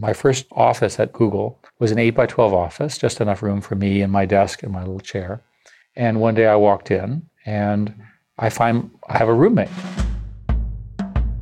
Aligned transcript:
My 0.00 0.14
first 0.14 0.46
office 0.52 0.98
at 0.98 1.12
Google 1.12 1.58
was 1.78 1.92
an 1.92 1.98
8 1.98 2.10
by 2.12 2.24
12 2.24 2.54
office, 2.54 2.96
just 2.96 3.20
enough 3.20 3.42
room 3.42 3.60
for 3.60 3.74
me 3.74 4.00
and 4.00 4.10
my 4.10 4.24
desk 4.24 4.62
and 4.62 4.72
my 4.72 4.80
little 4.80 4.98
chair. 4.98 5.42
And 5.94 6.22
one 6.22 6.34
day 6.34 6.46
I 6.46 6.56
walked 6.56 6.90
in 6.90 7.28
and 7.44 7.94
I 8.38 8.48
find 8.48 8.90
I 9.10 9.18
have 9.18 9.28
a 9.28 9.34
roommate. 9.34 9.68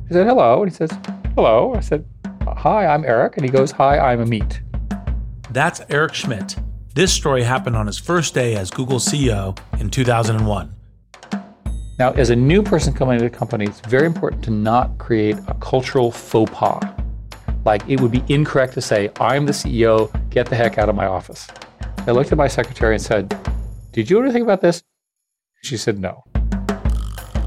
He 0.09 0.13
said, 0.13 0.27
hello. 0.27 0.61
And 0.61 0.69
he 0.69 0.75
says, 0.75 0.91
hello. 1.35 1.73
I 1.73 1.79
said, 1.79 2.03
hi, 2.57 2.85
I'm 2.85 3.05
Eric. 3.05 3.37
And 3.37 3.45
he 3.45 3.49
goes, 3.49 3.71
hi, 3.71 3.97
I'm 3.97 4.25
Amit. 4.25 4.59
That's 5.51 5.79
Eric 5.89 6.13
Schmidt. 6.13 6.57
This 6.95 7.13
story 7.13 7.43
happened 7.43 7.77
on 7.77 7.87
his 7.87 7.97
first 7.97 8.33
day 8.33 8.57
as 8.57 8.69
Google 8.69 8.99
CEO 8.99 9.57
in 9.79 9.89
2001. 9.89 10.75
Now, 11.97 12.11
as 12.11 12.29
a 12.29 12.35
new 12.35 12.61
person 12.61 12.91
coming 12.91 13.13
into 13.13 13.29
the 13.29 13.37
company, 13.37 13.67
it's 13.67 13.79
very 13.81 14.05
important 14.05 14.43
to 14.43 14.51
not 14.51 14.97
create 14.97 15.37
a 15.47 15.53
cultural 15.61 16.11
faux 16.11 16.51
pas. 16.53 16.98
Like, 17.65 17.87
it 17.87 17.99
would 17.99 18.11
be 18.11 18.23
incorrect 18.29 18.73
to 18.73 18.81
say, 18.81 19.09
I'm 19.19 19.45
the 19.45 19.51
CEO, 19.51 20.09
get 20.29 20.47
the 20.47 20.55
heck 20.55 20.77
out 20.77 20.89
of 20.89 20.95
my 20.95 21.05
office. 21.05 21.47
I 22.07 22.11
looked 22.11 22.31
at 22.31 22.37
my 22.37 22.47
secretary 22.47 22.95
and 22.95 23.03
said, 23.03 23.37
Did 23.91 24.09
you 24.09 24.17
know 24.17 24.23
anything 24.23 24.43
about 24.43 24.61
this? 24.61 24.81
She 25.61 25.77
said, 25.77 25.99
No. 25.99 26.23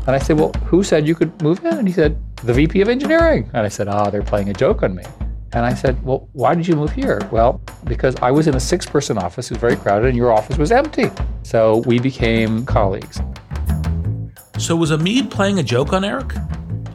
And 0.07 0.11
I 0.11 0.19
said, 0.19 0.39
Well, 0.39 0.53
who 0.67 0.83
said 0.83 1.07
you 1.07 1.15
could 1.15 1.41
move 1.43 1.65
in? 1.65 1.79
And 1.79 1.89
he 1.89 1.95
said, 1.95 2.21
The 2.37 2.53
VP 2.53 2.81
of 2.81 2.89
engineering. 2.89 3.49
And 3.55 3.65
I 3.65 3.69
said, 3.69 3.89
Ah, 3.89 4.05
oh, 4.07 4.11
they're 4.11 4.23
playing 4.23 4.51
a 4.51 4.53
joke 4.53 4.83
on 4.83 4.95
me. 4.95 5.05
And 5.55 5.65
I 5.65 5.75
said, 5.75 6.03
Well, 6.05 6.29
why 6.33 6.55
did 6.55 6.67
you 6.67 6.77
move 6.77 6.93
here? 6.93 7.21
Well, 7.31 7.61
because 7.85 8.17
I 8.17 8.31
was 8.31 8.47
in 8.47 8.55
a 8.55 8.61
six 8.61 8.87
person 8.87 9.19
office, 9.19 9.51
it 9.51 9.55
was 9.55 9.61
very 9.61 9.77
crowded, 9.77 10.09
and 10.09 10.17
your 10.17 10.33
office 10.33 10.59
was 10.59 10.73
empty. 10.73 11.11
So 11.43 11.79
we 11.87 11.99
became 11.99 12.65
colleagues. 12.67 13.21
So 14.59 14.77
was 14.77 14.91
Amit 14.91 15.31
playing 15.31 15.59
a 15.59 15.63
joke 15.63 15.93
on 15.93 16.05
Eric? 16.05 16.33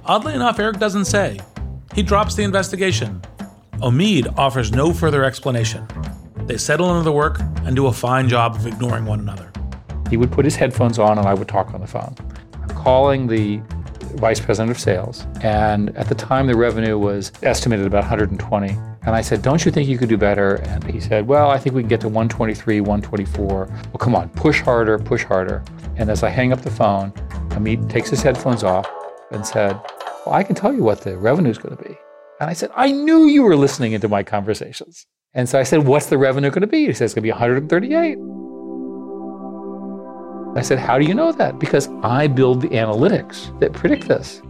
Oddly 0.05 0.33
enough, 0.33 0.59
Eric 0.59 0.79
doesn't 0.79 1.05
say. 1.05 1.39
He 1.93 2.03
drops 2.03 2.35
the 2.35 2.43
investigation. 2.43 3.21
Amit 3.79 4.37
offers 4.37 4.71
no 4.71 4.93
further 4.93 5.23
explanation. 5.23 5.87
They 6.45 6.57
settle 6.57 6.91
into 6.91 7.03
the 7.03 7.11
work 7.11 7.39
and 7.63 7.75
do 7.75 7.87
a 7.87 7.93
fine 7.93 8.29
job 8.29 8.55
of 8.55 8.65
ignoring 8.65 9.05
one 9.05 9.19
another. 9.19 9.51
He 10.09 10.17
would 10.17 10.31
put 10.31 10.45
his 10.45 10.55
headphones 10.55 10.99
on 10.99 11.17
and 11.17 11.27
I 11.27 11.33
would 11.33 11.47
talk 11.47 11.73
on 11.73 11.81
the 11.81 11.87
phone. 11.87 12.15
I'm 12.53 12.69
calling 12.69 13.27
the 13.27 13.61
vice 14.15 14.39
president 14.39 14.71
of 14.71 14.79
sales, 14.79 15.27
and 15.41 15.95
at 15.97 16.07
the 16.07 16.15
time 16.15 16.47
the 16.47 16.55
revenue 16.55 16.97
was 16.97 17.31
estimated 17.43 17.85
about 17.85 18.03
120. 18.03 18.69
And 18.69 19.15
I 19.15 19.21
said, 19.21 19.41
Don't 19.41 19.63
you 19.63 19.71
think 19.71 19.87
you 19.87 19.97
could 19.97 20.09
do 20.09 20.17
better? 20.17 20.55
And 20.55 20.83
he 20.83 20.99
said, 20.99 21.27
Well, 21.27 21.49
I 21.49 21.57
think 21.57 21.75
we 21.75 21.81
can 21.81 21.89
get 21.89 22.01
to 22.01 22.07
123, 22.07 22.81
124. 22.81 23.65
Well, 23.65 23.93
come 23.99 24.15
on, 24.15 24.29
push 24.29 24.61
harder, 24.61 24.97
push 24.97 25.23
harder. 25.23 25.63
And 25.95 26.09
as 26.09 26.23
I 26.23 26.29
hang 26.29 26.51
up 26.51 26.61
the 26.61 26.71
phone, 26.71 27.11
Amit 27.51 27.89
takes 27.89 28.09
his 28.09 28.21
headphones 28.21 28.63
off 28.63 28.89
and 29.31 29.45
said, 29.45 29.79
Well, 30.27 30.35
I 30.35 30.43
can 30.43 30.55
tell 30.55 30.73
you 30.73 30.83
what 30.83 30.99
the 30.99 31.17
revenue 31.17 31.51
is 31.51 31.57
going 31.57 31.77
to 31.77 31.81
be. 31.81 31.97
And 32.41 32.49
I 32.49 32.53
said, 32.53 32.69
I 32.75 32.91
knew 32.91 33.27
you 33.27 33.43
were 33.43 33.55
listening 33.55 33.93
into 33.93 34.09
my 34.09 34.23
conversations. 34.23 35.05
And 35.33 35.47
so 35.47 35.57
I 35.57 35.63
said, 35.63 35.87
What's 35.87 36.07
the 36.07 36.17
revenue 36.17 36.49
going 36.49 36.63
to 36.63 36.67
be? 36.67 36.87
He 36.87 36.91
said, 36.91 37.05
It's 37.05 37.13
going 37.13 37.21
to 37.21 37.27
be 37.27 37.31
138. 37.31 38.17
I 40.57 40.61
said, 40.61 40.79
How 40.79 40.99
do 40.99 41.05
you 41.05 41.13
know 41.13 41.31
that? 41.31 41.59
Because 41.59 41.87
I 42.03 42.27
build 42.27 42.59
the 42.59 42.67
analytics 42.67 43.57
that 43.61 43.71
predict 43.71 44.09
this. 44.09 44.41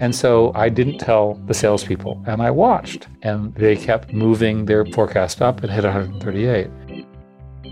And 0.00 0.14
so 0.14 0.50
I 0.54 0.70
didn't 0.70 0.96
tell 0.96 1.34
the 1.46 1.52
salespeople, 1.52 2.24
and 2.26 2.40
I 2.40 2.50
watched, 2.50 3.08
and 3.20 3.54
they 3.54 3.76
kept 3.76 4.14
moving 4.14 4.64
their 4.64 4.86
forecast 4.86 5.42
up 5.42 5.62
and 5.62 5.70
hit 5.70 5.84
138. 5.84 6.70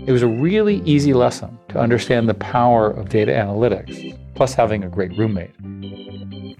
It 0.05 0.11
was 0.11 0.21
a 0.21 0.27
really 0.27 0.83
easy 0.83 1.13
lesson 1.15 1.57
to 1.69 1.79
understand 1.79 2.29
the 2.29 2.35
power 2.35 2.91
of 2.91 3.09
data 3.09 3.31
analytics, 3.31 4.15
plus 4.35 4.53
having 4.53 4.83
a 4.83 4.89
great 4.89 5.17
roommate. 5.17 5.55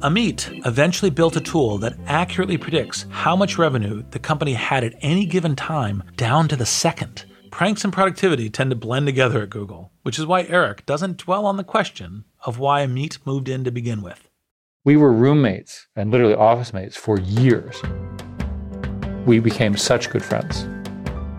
Amit 0.02 0.66
eventually 0.66 1.12
built 1.12 1.36
a 1.36 1.42
tool 1.42 1.78
that 1.78 1.96
accurately 2.08 2.58
predicts 2.58 3.06
how 3.12 3.36
much 3.36 3.60
revenue 3.60 4.04
the 4.10 4.18
company 4.18 4.54
had 4.54 4.84
at 4.84 4.96
any 5.02 5.28
given 5.28 5.56
time 5.56 6.02
down 6.18 6.48
to 6.48 6.56
the 6.56 6.66
second. 6.66 7.26
Pranks 7.52 7.84
and 7.84 7.94
productivity 7.94 8.50
tend 8.50 8.72
to 8.72 8.76
blend 8.76 9.06
together 9.06 9.44
at 9.44 9.52
Google, 9.52 9.92
which 10.02 10.18
is 10.18 10.26
why 10.26 10.42
Eric 10.44 10.88
doesn't 10.88 11.18
dwell 11.18 11.46
on 11.46 11.58
the 11.58 11.64
question 11.64 12.24
of 12.44 12.58
why 12.58 12.84
Amit 12.84 13.20
moved 13.28 13.48
in 13.48 13.64
to 13.64 13.72
begin 13.72 14.02
with. 14.02 14.28
We 14.84 14.98
were 14.98 15.14
roommates 15.14 15.86
and 15.96 16.10
literally 16.10 16.34
office 16.34 16.74
mates 16.74 16.98
for 16.98 17.20
years. 17.20 17.80
We 19.28 19.38
became 19.38 19.78
such 19.78 20.10
good 20.10 20.26
friends. 20.26 20.66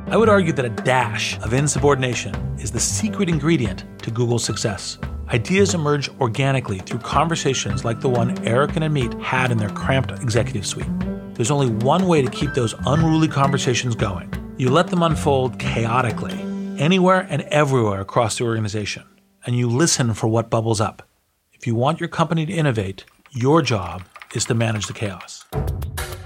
I 0.06 0.16
would 0.16 0.28
argue 0.28 0.52
that 0.52 0.64
a 0.64 0.82
dash 0.84 1.36
of 1.40 1.52
insubordination 1.52 2.36
is 2.60 2.70
the 2.70 2.78
secret 2.78 3.28
ingredient 3.28 3.84
to 4.02 4.12
Google's 4.12 4.44
success. 4.44 4.98
Ideas 5.32 5.72
emerge 5.72 6.10
organically 6.20 6.80
through 6.80 6.98
conversations 6.98 7.86
like 7.86 8.00
the 8.00 8.08
one 8.10 8.36
Eric 8.46 8.76
and 8.76 8.84
Amit 8.84 9.18
had 9.22 9.50
in 9.50 9.56
their 9.56 9.70
cramped 9.70 10.10
executive 10.10 10.66
suite. 10.66 10.86
There's 11.32 11.50
only 11.50 11.70
one 11.70 12.06
way 12.06 12.20
to 12.20 12.30
keep 12.30 12.52
those 12.52 12.74
unruly 12.84 13.28
conversations 13.28 13.94
going. 13.94 14.30
You 14.58 14.68
let 14.68 14.88
them 14.88 15.02
unfold 15.02 15.58
chaotically, 15.58 16.38
anywhere 16.78 17.26
and 17.30 17.40
everywhere 17.44 18.02
across 18.02 18.36
the 18.36 18.44
organization, 18.44 19.04
and 19.46 19.56
you 19.56 19.70
listen 19.70 20.12
for 20.12 20.26
what 20.26 20.50
bubbles 20.50 20.82
up. 20.82 21.08
If 21.54 21.66
you 21.66 21.74
want 21.74 21.98
your 21.98 22.10
company 22.10 22.44
to 22.44 22.52
innovate, 22.52 23.06
your 23.30 23.62
job 23.62 24.02
is 24.34 24.44
to 24.44 24.54
manage 24.54 24.86
the 24.86 24.92
chaos. 24.92 25.46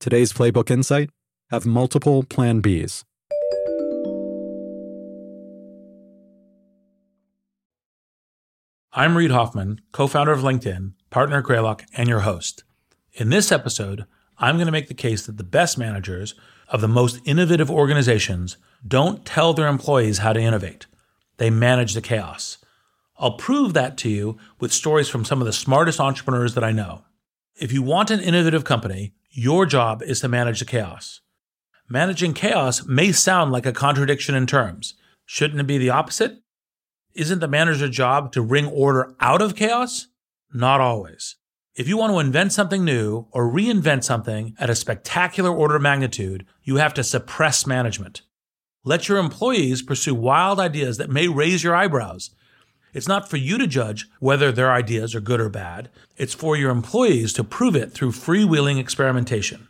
Today's 0.00 0.32
Playbook 0.32 0.70
Insight 0.70 1.10
have 1.50 1.66
multiple 1.66 2.22
Plan 2.22 2.62
Bs. 2.62 3.04
I'm 8.94 9.14
Reid 9.14 9.30
Hoffman, 9.30 9.82
co 9.92 10.06
founder 10.06 10.32
of 10.32 10.40
LinkedIn, 10.40 10.94
partner 11.10 11.40
at 11.40 11.44
Greylock, 11.44 11.84
and 11.94 12.08
your 12.08 12.20
host. 12.20 12.64
In 13.12 13.28
this 13.28 13.52
episode, 13.52 14.06
I'm 14.38 14.56
going 14.56 14.64
to 14.64 14.72
make 14.72 14.88
the 14.88 14.94
case 14.94 15.26
that 15.26 15.36
the 15.36 15.44
best 15.44 15.76
managers 15.76 16.34
of 16.68 16.80
the 16.80 16.88
most 16.88 17.20
innovative 17.26 17.70
organizations 17.70 18.56
don't 18.88 19.26
tell 19.26 19.52
their 19.52 19.68
employees 19.68 20.16
how 20.16 20.32
to 20.32 20.40
innovate, 20.40 20.86
they 21.36 21.50
manage 21.50 21.92
the 21.92 22.00
chaos. 22.00 22.56
I'll 23.18 23.32
prove 23.36 23.74
that 23.74 23.98
to 23.98 24.08
you 24.08 24.38
with 24.60 24.72
stories 24.72 25.10
from 25.10 25.26
some 25.26 25.42
of 25.42 25.46
the 25.46 25.52
smartest 25.52 26.00
entrepreneurs 26.00 26.54
that 26.54 26.64
I 26.64 26.72
know. 26.72 27.04
If 27.54 27.70
you 27.70 27.82
want 27.82 28.10
an 28.10 28.20
innovative 28.20 28.64
company, 28.64 29.12
your 29.30 29.66
job 29.66 30.02
is 30.02 30.20
to 30.20 30.28
manage 30.28 30.58
the 30.58 30.64
chaos. 30.64 31.20
Managing 31.88 32.34
chaos 32.34 32.84
may 32.86 33.12
sound 33.12 33.52
like 33.52 33.66
a 33.66 33.72
contradiction 33.72 34.34
in 34.34 34.46
terms. 34.46 34.94
Shouldn't 35.24 35.60
it 35.60 35.66
be 35.66 35.78
the 35.78 35.90
opposite? 35.90 36.38
Isn't 37.14 37.40
the 37.40 37.48
manager's 37.48 37.90
job 37.90 38.32
to 38.32 38.44
bring 38.44 38.66
order 38.66 39.14
out 39.20 39.42
of 39.42 39.56
chaos? 39.56 40.08
Not 40.52 40.80
always. 40.80 41.36
If 41.74 41.88
you 41.88 41.96
want 41.96 42.12
to 42.12 42.18
invent 42.18 42.52
something 42.52 42.84
new 42.84 43.26
or 43.30 43.50
reinvent 43.50 44.04
something 44.04 44.54
at 44.58 44.70
a 44.70 44.74
spectacular 44.74 45.50
order 45.50 45.76
of 45.76 45.82
magnitude, 45.82 46.46
you 46.62 46.76
have 46.76 46.94
to 46.94 47.04
suppress 47.04 47.66
management. 47.66 48.22
Let 48.84 49.08
your 49.08 49.18
employees 49.18 49.82
pursue 49.82 50.14
wild 50.14 50.58
ideas 50.58 50.96
that 50.96 51.10
may 51.10 51.28
raise 51.28 51.62
your 51.62 51.76
eyebrows. 51.76 52.30
It's 52.92 53.08
not 53.08 53.28
for 53.28 53.36
you 53.36 53.58
to 53.58 53.66
judge 53.66 54.08
whether 54.18 54.50
their 54.50 54.72
ideas 54.72 55.14
are 55.14 55.20
good 55.20 55.40
or 55.40 55.48
bad. 55.48 55.90
It's 56.16 56.34
for 56.34 56.56
your 56.56 56.70
employees 56.70 57.32
to 57.34 57.44
prove 57.44 57.76
it 57.76 57.92
through 57.92 58.12
freewheeling 58.12 58.78
experimentation. 58.78 59.68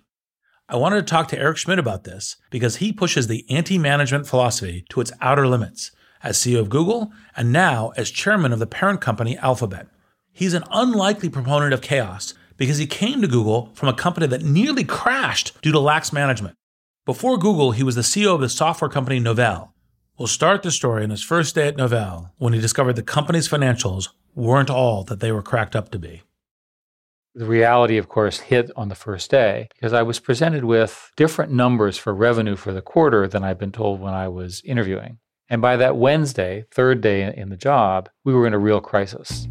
I 0.69 0.77
wanted 0.77 1.07
to 1.07 1.11
talk 1.11 1.29
to 1.29 1.39
Eric 1.39 1.57
Schmidt 1.57 1.79
about 1.79 2.05
this 2.05 2.37
because 2.51 2.77
he 2.77 2.93
pushes 2.93 3.27
the 3.27 3.45
anti 3.51 3.77
management 3.77 4.27
philosophy 4.27 4.85
to 4.91 5.01
its 5.01 5.13
outer 5.21 5.47
limits 5.47 5.91
as 6.23 6.39
CEO 6.39 6.61
of 6.61 6.71
Google 6.71 7.13
and 7.37 7.53
now 7.53 7.93
as 7.97 8.11
chairman 8.11 8.53
of 8.53 8.59
the 8.59 8.67
parent 8.67 9.01
company 9.01 9.37
Alphabet. 9.39 9.89
He's 10.33 10.55
an 10.55 10.65
unlikely 10.71 11.29
proponent 11.29 11.75
of 11.75 11.81
chaos 11.81 12.35
because 12.57 12.79
he 12.79 12.87
came 12.87 13.21
to 13.21 13.27
Google 13.27 13.71
from 13.75 13.89
a 13.89 13.95
company 13.95 14.27
that 14.29 14.45
nearly 14.45 14.85
crashed 14.85 15.61
due 15.61 15.73
to 15.73 15.81
lax 15.81 16.13
management. 16.13 16.57
Before 17.05 17.39
Google, 17.39 17.73
he 17.73 17.83
was 17.83 17.97
the 17.97 18.03
CEO 18.03 18.35
of 18.35 18.41
the 18.41 18.49
software 18.49 18.91
company 18.91 19.19
Novell. 19.19 19.70
We'll 20.21 20.27
start 20.27 20.63
the 20.63 20.71
story 20.71 21.03
on 21.03 21.09
his 21.09 21.23
first 21.23 21.55
day 21.55 21.67
at 21.67 21.79
Novell 21.79 22.33
when 22.37 22.53
he 22.53 22.61
discovered 22.61 22.93
the 22.93 23.03
company's 23.03 23.49
financials 23.49 24.11
weren't 24.35 24.69
all 24.69 25.03
that 25.05 25.21
they 25.21 25.33
were 25.33 25.41
cracked 25.41 25.75
up 25.75 25.91
to 25.93 25.99
be. 25.99 26.25
The 27.35 27.47
reality, 27.47 27.97
of 27.97 28.11
course, 28.11 28.41
hit 28.41 28.71
on 28.77 28.91
the 28.91 28.95
first 28.95 29.31
day 29.31 29.69
because 29.75 29.95
I 29.95 30.03
was 30.03 30.21
presented 30.21 30.67
with 30.67 31.11
different 31.17 31.53
numbers 31.53 31.97
for 31.97 32.13
revenue 32.13 32.57
for 32.57 32.71
the 32.71 32.83
quarter 32.83 33.27
than 33.27 33.43
I'd 33.43 33.57
been 33.57 33.73
told 33.73 33.99
when 33.99 34.13
I 34.13 34.29
was 34.29 34.61
interviewing. 34.67 35.21
And 35.49 35.63
by 35.63 35.79
that 35.79 35.97
Wednesday, 35.97 36.67
third 36.71 37.01
day 37.01 37.35
in 37.35 37.49
the 37.49 37.57
job, 37.57 38.11
we 38.23 38.35
were 38.35 38.47
in 38.47 38.53
a 38.53 38.59
real 38.59 38.83
crisis. 38.83 39.49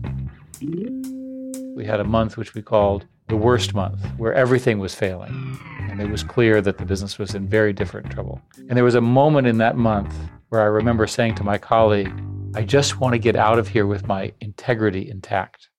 We 0.61 1.83
had 1.83 1.99
a 1.99 2.03
month 2.03 2.37
which 2.37 2.53
we 2.53 2.61
called 2.61 3.07
the 3.27 3.37
worst 3.37 3.73
month, 3.73 4.05
where 4.17 4.35
everything 4.35 4.77
was 4.77 4.93
failing. 4.93 5.57
And 5.89 5.99
it 5.99 6.11
was 6.11 6.23
clear 6.23 6.61
that 6.61 6.77
the 6.77 6.85
business 6.85 7.17
was 7.17 7.33
in 7.33 7.47
very 7.47 7.73
different 7.73 8.11
trouble. 8.11 8.39
And 8.55 8.77
there 8.77 8.83
was 8.83 8.93
a 8.93 9.01
moment 9.01 9.47
in 9.47 9.57
that 9.57 9.75
month 9.75 10.13
where 10.49 10.61
I 10.61 10.65
remember 10.65 11.07
saying 11.07 11.35
to 11.35 11.43
my 11.43 11.57
colleague, 11.57 12.11
I 12.55 12.63
just 12.63 12.99
want 12.99 13.13
to 13.13 13.19
get 13.19 13.35
out 13.35 13.59
of 13.59 13.69
here 13.69 13.85
with 13.85 14.07
my 14.07 14.33
integrity 14.41 15.09
intact. 15.09 15.69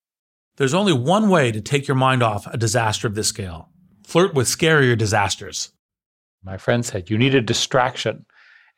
There's 0.57 0.75
only 0.75 0.93
one 0.93 1.29
way 1.29 1.53
to 1.53 1.61
take 1.61 1.89
your 1.89 1.97
mind 1.97 2.23
off 2.23 2.47
a 2.47 2.57
disaster 2.57 3.07
of 3.07 3.15
this 3.15 3.29
scale 3.29 3.69
flirt 4.05 4.35
with 4.35 4.49
scarier 4.49 4.99
disasters. 4.99 5.71
My 6.43 6.57
friend 6.57 6.85
said, 6.85 7.11
You 7.11 7.19
need 7.19 7.35
a 7.35 7.41
distraction. 7.41 8.27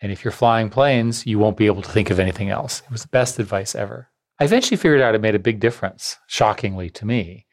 And 0.00 0.10
if 0.10 0.24
you're 0.24 0.32
flying 0.32 0.68
planes, 0.68 1.26
you 1.26 1.38
won't 1.38 1.56
be 1.56 1.66
able 1.66 1.80
to 1.80 1.88
think 1.88 2.10
of 2.10 2.18
anything 2.18 2.50
else. 2.50 2.82
It 2.84 2.90
was 2.90 3.02
the 3.02 3.08
best 3.08 3.38
advice 3.38 3.74
ever. 3.74 4.10
I 4.40 4.44
eventually 4.44 4.76
figured 4.76 5.00
out 5.00 5.14
it 5.14 5.20
made 5.20 5.36
a 5.36 5.38
big 5.38 5.60
difference, 5.60 6.18
shockingly 6.26 6.90
to 6.90 7.06
me, 7.06 7.46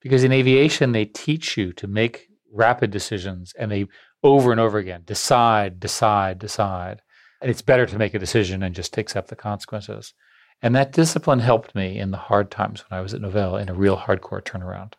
because 0.00 0.24
in 0.24 0.32
aviation, 0.32 0.92
they 0.92 1.04
teach 1.04 1.58
you 1.58 1.72
to 1.74 1.86
make 1.86 2.28
rapid 2.52 2.90
decisions 2.90 3.52
and 3.58 3.70
they 3.70 3.86
over 4.22 4.50
and 4.50 4.60
over 4.60 4.78
again 4.78 5.02
decide, 5.04 5.78
decide, 5.78 6.38
decide. 6.38 7.02
And 7.40 7.50
it's 7.50 7.62
better 7.62 7.86
to 7.86 7.98
make 7.98 8.14
a 8.14 8.18
decision 8.18 8.62
and 8.62 8.74
just 8.74 8.98
accept 8.98 9.28
the 9.28 9.36
consequences. 9.36 10.14
And 10.62 10.74
that 10.76 10.92
discipline 10.92 11.40
helped 11.40 11.74
me 11.74 11.98
in 11.98 12.10
the 12.10 12.18
hard 12.18 12.50
times 12.50 12.84
when 12.88 12.98
I 12.98 13.02
was 13.02 13.14
at 13.14 13.22
Novell 13.22 13.60
in 13.60 13.68
a 13.68 13.74
real 13.74 13.96
hardcore 13.96 14.42
turnaround. 14.42 14.92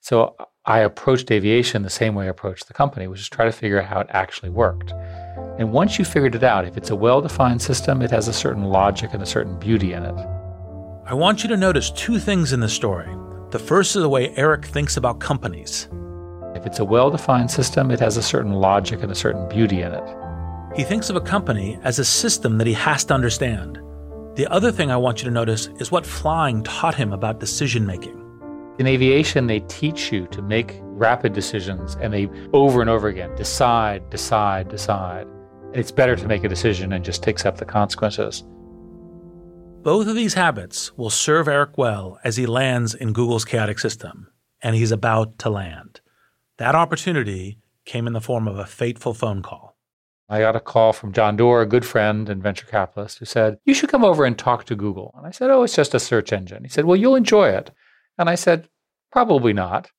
So 0.00 0.34
I 0.64 0.80
approached 0.80 1.30
aviation 1.30 1.82
the 1.82 1.90
same 1.90 2.14
way 2.14 2.26
I 2.26 2.30
approached 2.30 2.66
the 2.66 2.74
company, 2.74 3.06
which 3.06 3.20
is 3.20 3.28
try 3.28 3.44
to 3.44 3.52
figure 3.52 3.80
out 3.80 3.88
how 3.88 4.00
it 4.00 4.08
actually 4.10 4.50
worked. 4.50 4.92
And 5.58 5.72
once 5.72 5.98
you 5.98 6.04
figured 6.04 6.34
it 6.34 6.42
out, 6.42 6.64
if 6.64 6.76
it's 6.76 6.90
a 6.90 6.96
well 6.96 7.20
defined 7.20 7.62
system, 7.62 8.02
it 8.02 8.10
has 8.10 8.26
a 8.26 8.32
certain 8.32 8.64
logic 8.64 9.10
and 9.12 9.22
a 9.22 9.26
certain 9.26 9.58
beauty 9.58 9.92
in 9.92 10.04
it. 10.04 10.14
I 11.06 11.14
want 11.14 11.42
you 11.42 11.48
to 11.50 11.56
notice 11.56 11.90
two 11.90 12.18
things 12.18 12.52
in 12.52 12.60
the 12.60 12.68
story. 12.68 13.08
The 13.50 13.58
first 13.58 13.96
is 13.96 14.02
the 14.02 14.08
way 14.08 14.34
Eric 14.36 14.64
thinks 14.64 14.96
about 14.96 15.18
companies. 15.18 15.88
If 16.54 16.66
it's 16.66 16.78
a 16.78 16.84
well 16.84 17.10
defined 17.10 17.50
system, 17.50 17.90
it 17.90 18.00
has 18.00 18.16
a 18.16 18.22
certain 18.22 18.52
logic 18.52 19.02
and 19.02 19.12
a 19.12 19.14
certain 19.14 19.48
beauty 19.48 19.82
in 19.82 19.92
it. 19.92 20.19
He 20.74 20.84
thinks 20.84 21.10
of 21.10 21.16
a 21.16 21.20
company 21.20 21.78
as 21.82 21.98
a 21.98 22.04
system 22.04 22.58
that 22.58 22.66
he 22.66 22.72
has 22.74 23.04
to 23.06 23.14
understand. 23.14 23.80
The 24.36 24.46
other 24.50 24.70
thing 24.70 24.90
I 24.90 24.96
want 24.96 25.20
you 25.20 25.24
to 25.24 25.30
notice 25.30 25.66
is 25.80 25.90
what 25.90 26.06
flying 26.06 26.62
taught 26.62 26.94
him 26.94 27.12
about 27.12 27.40
decision 27.40 27.84
making. 27.84 28.16
In 28.78 28.86
aviation, 28.86 29.48
they 29.48 29.60
teach 29.60 30.12
you 30.12 30.28
to 30.28 30.40
make 30.40 30.78
rapid 30.82 31.32
decisions 31.32 31.96
and 32.00 32.14
they 32.14 32.30
over 32.52 32.80
and 32.80 32.88
over 32.88 33.08
again 33.08 33.34
decide, 33.34 34.08
decide, 34.10 34.68
decide. 34.68 35.26
And 35.26 35.76
it's 35.76 35.90
better 35.90 36.14
to 36.14 36.28
make 36.28 36.44
a 36.44 36.48
decision 36.48 36.92
and 36.92 37.04
just 37.04 37.26
accept 37.26 37.58
the 37.58 37.64
consequences. 37.64 38.44
Both 39.82 40.06
of 40.06 40.14
these 40.14 40.34
habits 40.34 40.96
will 40.96 41.10
serve 41.10 41.48
Eric 41.48 41.76
well 41.78 42.18
as 42.22 42.36
he 42.36 42.46
lands 42.46 42.94
in 42.94 43.12
Google's 43.12 43.44
chaotic 43.44 43.78
system, 43.78 44.28
and 44.62 44.76
he's 44.76 44.92
about 44.92 45.38
to 45.40 45.50
land. 45.50 46.00
That 46.58 46.74
opportunity 46.74 47.58
came 47.86 48.06
in 48.06 48.12
the 48.12 48.20
form 48.20 48.46
of 48.46 48.58
a 48.58 48.66
fateful 48.66 49.14
phone 49.14 49.42
call. 49.42 49.69
I 50.32 50.38
got 50.38 50.54
a 50.54 50.60
call 50.60 50.92
from 50.92 51.12
John 51.12 51.36
Doerr, 51.36 51.62
a 51.62 51.66
good 51.66 51.84
friend 51.84 52.28
and 52.28 52.40
venture 52.40 52.64
capitalist, 52.64 53.18
who 53.18 53.24
said, 53.24 53.58
You 53.64 53.74
should 53.74 53.90
come 53.90 54.04
over 54.04 54.24
and 54.24 54.38
talk 54.38 54.64
to 54.66 54.76
Google. 54.76 55.12
And 55.16 55.26
I 55.26 55.32
said, 55.32 55.50
Oh, 55.50 55.64
it's 55.64 55.74
just 55.74 55.92
a 55.92 55.98
search 55.98 56.32
engine. 56.32 56.62
He 56.62 56.70
said, 56.70 56.84
Well, 56.84 56.96
you'll 56.96 57.16
enjoy 57.16 57.48
it. 57.48 57.72
And 58.16 58.30
I 58.30 58.36
said, 58.36 58.68
Probably 59.10 59.52
not. 59.52 59.90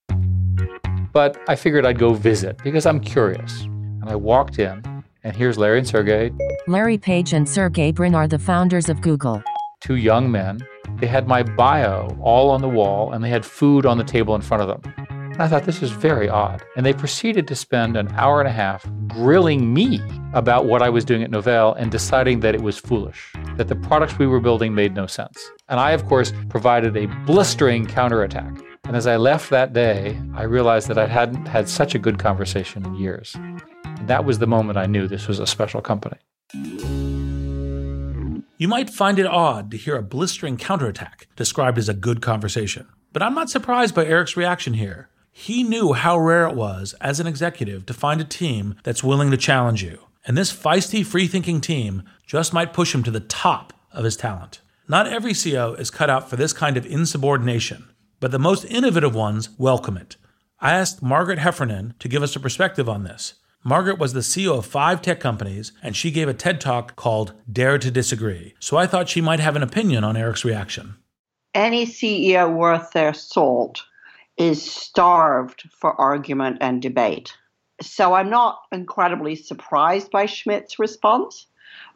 But 1.11 1.37
I 1.49 1.57
figured 1.57 1.85
I'd 1.85 1.99
go 1.99 2.13
visit 2.13 2.63
because 2.63 2.85
I'm 2.85 3.01
curious. 3.01 3.63
And 3.63 4.05
I 4.09 4.15
walked 4.15 4.57
in, 4.57 5.03
and 5.25 5.35
here's 5.35 5.57
Larry 5.57 5.79
and 5.79 5.87
Sergey. 5.87 6.31
Larry 6.65 6.97
Page 6.97 7.33
and 7.33 7.47
Sergey 7.47 7.91
Brin 7.91 8.15
are 8.15 8.27
the 8.27 8.39
founders 8.39 8.87
of 8.87 9.01
Google 9.01 9.43
two 9.81 9.95
young 9.95 10.31
men. 10.31 10.59
They 10.97 11.07
had 11.07 11.27
my 11.27 11.43
bio 11.43 12.15
all 12.21 12.51
on 12.51 12.61
the 12.61 12.69
wall 12.69 13.11
and 13.11 13.23
they 13.23 13.29
had 13.29 13.45
food 13.45 13.85
on 13.85 13.97
the 13.97 14.03
table 14.03 14.35
in 14.35 14.41
front 14.41 14.61
of 14.61 14.69
them. 14.69 15.00
I 15.39 15.47
thought 15.47 15.63
this 15.63 15.81
was 15.81 15.91
very 15.91 16.29
odd. 16.29 16.63
And 16.75 16.85
they 16.85 16.93
proceeded 16.93 17.47
to 17.47 17.55
spend 17.55 17.97
an 17.97 18.09
hour 18.15 18.39
and 18.41 18.47
a 18.47 18.51
half 18.51 18.85
grilling 19.07 19.73
me 19.73 20.01
about 20.33 20.65
what 20.65 20.81
I 20.81 20.89
was 20.89 21.05
doing 21.05 21.23
at 21.23 21.31
Novell 21.31 21.75
and 21.77 21.89
deciding 21.89 22.41
that 22.41 22.53
it 22.53 22.61
was 22.61 22.77
foolish, 22.77 23.31
that 23.55 23.67
the 23.67 23.75
products 23.75 24.19
we 24.19 24.27
were 24.27 24.39
building 24.39 24.75
made 24.75 24.93
no 24.93 25.07
sense. 25.07 25.39
And 25.69 25.79
I, 25.79 25.91
of 25.91 26.05
course, 26.05 26.33
provided 26.49 26.97
a 26.97 27.07
blistering 27.25 27.85
counterattack. 27.85 28.55
And 28.83 28.95
as 28.95 29.07
I 29.07 29.15
left 29.15 29.49
that 29.51 29.73
day, 29.73 30.19
I 30.35 30.43
realized 30.43 30.87
that 30.89 30.97
I 30.97 31.07
hadn't 31.07 31.45
had 31.47 31.69
such 31.69 31.95
a 31.95 31.99
good 31.99 32.19
conversation 32.19 32.85
in 32.85 32.95
years. 32.95 33.33
And 33.35 34.07
that 34.07 34.25
was 34.25 34.39
the 34.39 34.47
moment 34.47 34.77
I 34.77 34.85
knew 34.85 35.07
this 35.07 35.27
was 35.27 35.39
a 35.39 35.47
special 35.47 35.81
company. 35.81 36.17
You 38.57 38.67
might 38.67 38.89
find 38.89 39.17
it 39.17 39.25
odd 39.25 39.71
to 39.71 39.77
hear 39.77 39.95
a 39.95 40.03
blistering 40.03 40.57
counterattack 40.57 41.27
described 41.35 41.77
as 41.77 41.89
a 41.89 41.93
good 41.93 42.21
conversation, 42.21 42.87
but 43.13 43.23
I'm 43.23 43.33
not 43.33 43.49
surprised 43.49 43.95
by 43.95 44.05
Eric's 44.05 44.35
reaction 44.37 44.73
here. 44.73 45.09
He 45.41 45.63
knew 45.63 45.93
how 45.93 46.19
rare 46.19 46.45
it 46.45 46.53
was 46.53 46.93
as 47.01 47.19
an 47.19 47.25
executive 47.25 47.87
to 47.87 47.95
find 47.95 48.21
a 48.21 48.23
team 48.23 48.75
that's 48.83 49.03
willing 49.03 49.31
to 49.31 49.37
challenge 49.37 49.81
you. 49.81 49.97
And 50.23 50.37
this 50.37 50.53
feisty, 50.53 51.03
free 51.03 51.25
thinking 51.25 51.59
team 51.61 52.03
just 52.27 52.53
might 52.53 52.73
push 52.73 52.93
him 52.93 53.01
to 53.01 53.09
the 53.09 53.21
top 53.21 53.73
of 53.91 54.03
his 54.03 54.15
talent. 54.15 54.61
Not 54.87 55.07
every 55.07 55.33
CEO 55.33 55.77
is 55.79 55.89
cut 55.89 56.11
out 56.11 56.29
for 56.29 56.35
this 56.35 56.53
kind 56.53 56.77
of 56.77 56.85
insubordination, 56.85 57.89
but 58.19 58.29
the 58.29 58.37
most 58.37 58.65
innovative 58.65 59.15
ones 59.15 59.49
welcome 59.57 59.97
it. 59.97 60.15
I 60.59 60.73
asked 60.73 61.01
Margaret 61.01 61.39
Heffernan 61.39 61.95
to 61.97 62.07
give 62.07 62.21
us 62.21 62.35
a 62.35 62.39
perspective 62.39 62.87
on 62.87 63.03
this. 63.03 63.33
Margaret 63.63 63.97
was 63.97 64.13
the 64.13 64.19
CEO 64.19 64.59
of 64.59 64.67
five 64.67 65.01
tech 65.01 65.19
companies, 65.19 65.71
and 65.81 65.95
she 65.95 66.11
gave 66.11 66.27
a 66.27 66.35
TED 66.35 66.61
talk 66.61 66.95
called 66.95 67.33
Dare 67.51 67.79
to 67.79 67.89
Disagree. 67.89 68.53
So 68.59 68.77
I 68.77 68.85
thought 68.85 69.09
she 69.09 69.21
might 69.21 69.39
have 69.39 69.55
an 69.55 69.63
opinion 69.63 70.03
on 70.03 70.15
Eric's 70.15 70.45
reaction. 70.45 70.97
Any 71.55 71.87
CEO 71.87 72.55
worth 72.55 72.91
their 72.91 73.15
salt 73.15 73.81
is 74.37 74.63
starved 74.63 75.69
for 75.71 75.99
argument 75.99 76.57
and 76.61 76.81
debate. 76.81 77.33
So 77.81 78.13
I'm 78.13 78.29
not 78.29 78.61
incredibly 78.71 79.35
surprised 79.35 80.11
by 80.11 80.25
Schmidt's 80.25 80.79
response 80.79 81.47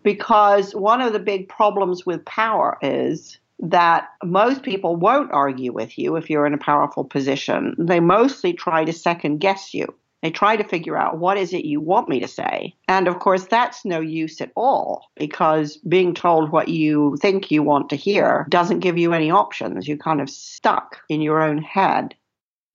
because 0.03 0.73
one 0.73 1.01
of 1.01 1.13
the 1.13 1.19
big 1.19 1.47
problems 1.47 2.05
with 2.05 2.25
power 2.25 2.77
is 2.81 3.37
that 3.59 4.09
most 4.23 4.63
people 4.63 4.95
won't 4.95 5.31
argue 5.31 5.71
with 5.71 5.97
you 5.97 6.15
if 6.15 6.29
you're 6.29 6.45
in 6.45 6.53
a 6.53 6.57
powerful 6.57 7.03
position. 7.03 7.75
They 7.77 7.99
mostly 7.99 8.53
try 8.53 8.83
to 8.83 8.93
second 8.93 9.39
guess 9.39 9.73
you. 9.73 9.93
They 10.21 10.31
try 10.31 10.55
to 10.55 10.63
figure 10.63 10.97
out 10.97 11.19
what 11.19 11.37
is 11.37 11.53
it 11.53 11.65
you 11.65 11.79
want 11.79 12.09
me 12.09 12.19
to 12.19 12.27
say. 12.27 12.73
And 12.87 13.07
of 13.07 13.19
course, 13.19 13.45
that's 13.45 13.85
no 13.85 13.99
use 13.99 14.41
at 14.41 14.51
all 14.55 15.05
because 15.15 15.77
being 15.77 16.15
told 16.15 16.51
what 16.51 16.67
you 16.67 17.15
think 17.21 17.51
you 17.51 17.61
want 17.61 17.89
to 17.91 17.95
hear 17.95 18.47
doesn't 18.49 18.79
give 18.79 18.97
you 18.97 19.13
any 19.13 19.29
options. 19.29 19.87
You're 19.87 19.97
kind 19.97 20.21
of 20.21 20.29
stuck 20.29 20.97
in 21.09 21.21
your 21.21 21.43
own 21.43 21.59
head. 21.59 22.15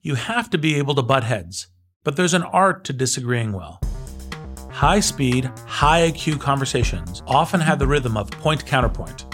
You 0.02 0.14
have 0.14 0.48
to 0.48 0.56
be 0.56 0.76
able 0.76 0.94
to 0.94 1.02
butt 1.02 1.24
heads, 1.24 1.66
but 2.04 2.16
there's 2.16 2.32
an 2.32 2.42
art 2.42 2.84
to 2.84 2.94
disagreeing 2.94 3.52
well. 3.52 3.82
High 4.70 5.00
speed, 5.00 5.50
high 5.66 6.10
IQ 6.10 6.40
conversations 6.40 7.22
often 7.26 7.60
have 7.60 7.78
the 7.78 7.86
rhythm 7.86 8.16
of 8.16 8.30
point 8.30 8.64
counterpoint. 8.64 9.26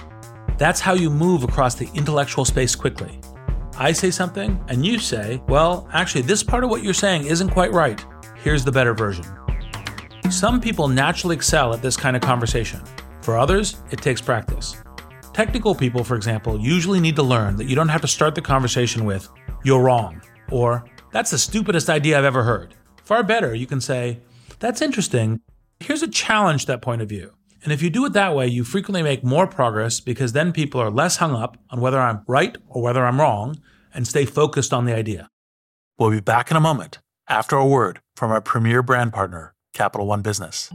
That's 0.58 0.80
how 0.80 0.94
you 0.94 1.08
move 1.08 1.44
across 1.44 1.76
the 1.76 1.88
intellectual 1.94 2.44
space 2.44 2.75
quickly. 2.75 3.20
I 3.78 3.92
say 3.92 4.11
something, 4.11 4.61
and 4.66 4.85
you 4.85 4.99
say, 4.99 5.40
well, 5.46 5.88
actually, 5.92 6.23
this 6.23 6.42
part 6.42 6.64
of 6.64 6.70
what 6.70 6.82
you're 6.82 6.94
saying 6.94 7.26
isn't 7.26 7.50
quite 7.50 7.73
right. 7.73 8.04
Here's 8.35 8.64
the 8.64 8.73
better 8.73 8.92
version. 8.92 9.25
Some 10.30 10.61
people 10.61 10.88
naturally 10.88 11.37
excel 11.37 11.75
at 11.75 11.82
this 11.82 11.96
kind 11.96 12.16
of 12.16 12.23
conversation. 12.23 12.82
For 13.23 13.38
others, 13.38 13.76
it 13.92 14.02
takes 14.02 14.20
practice. 14.20 14.82
Technical 15.32 15.76
people, 15.76 16.02
for 16.02 16.16
example, 16.16 16.58
usually 16.58 16.99
need 16.99 17.14
to 17.14 17.23
learn 17.23 17.54
that 17.54 17.68
you 17.68 17.76
don't 17.76 17.88
have 17.88 18.00
to 18.00 18.08
start 18.08 18.35
the 18.35 18.42
conversation 18.42 19.04
with, 19.04 19.28
you're 19.62 19.82
wrong, 19.82 20.20
or 20.50 20.84
that's 21.12 21.30
the 21.30 21.38
stupidest 21.38 21.88
idea 21.88 22.18
I've 22.18 22.24
ever 22.24 22.42
heard. 22.42 22.74
Far 23.04 23.22
better, 23.22 23.54
you 23.54 23.66
can 23.66 23.80
say, 23.80 24.20
that's 24.58 24.82
interesting. 24.82 25.40
Here's 25.80 26.02
a 26.02 26.08
challenge 26.08 26.62
to 26.62 26.66
that 26.68 26.82
point 26.82 27.02
of 27.02 27.08
view. 27.08 27.32
And 27.62 27.72
if 27.72 27.82
you 27.82 27.90
do 27.90 28.04
it 28.04 28.12
that 28.12 28.34
way, 28.34 28.46
you 28.46 28.64
frequently 28.64 29.02
make 29.02 29.24
more 29.24 29.46
progress 29.46 30.00
because 30.00 30.32
then 30.32 30.52
people 30.52 30.80
are 30.80 30.90
less 30.90 31.16
hung 31.16 31.34
up 31.34 31.56
on 31.70 31.80
whether 31.80 31.98
I'm 31.98 32.22
right 32.26 32.56
or 32.68 32.82
whether 32.82 33.04
I'm 33.04 33.20
wrong 33.20 33.60
and 33.92 34.06
stay 34.06 34.24
focused 34.24 34.72
on 34.72 34.84
the 34.84 34.94
idea. 34.94 35.28
We'll 35.98 36.10
be 36.10 36.20
back 36.20 36.50
in 36.50 36.56
a 36.56 36.60
moment 36.60 37.00
after 37.28 37.56
a 37.56 37.66
word 37.66 38.00
from 38.14 38.30
our 38.30 38.40
premier 38.40 38.82
brand 38.82 39.12
partner, 39.12 39.54
Capital 39.72 40.06
One 40.06 40.22
Business. 40.22 40.70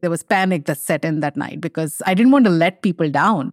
There 0.00 0.10
was 0.10 0.22
panic 0.22 0.66
that 0.66 0.78
set 0.78 1.04
in 1.04 1.20
that 1.20 1.36
night 1.36 1.60
because 1.60 2.02
I 2.06 2.14
didn't 2.14 2.32
want 2.32 2.44
to 2.46 2.50
let 2.50 2.82
people 2.82 3.10
down. 3.10 3.52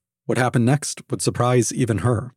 What 0.25 0.37
happened 0.37 0.65
next 0.65 1.01
would 1.09 1.21
surprise 1.21 1.73
even 1.73 1.99
her. 1.99 2.33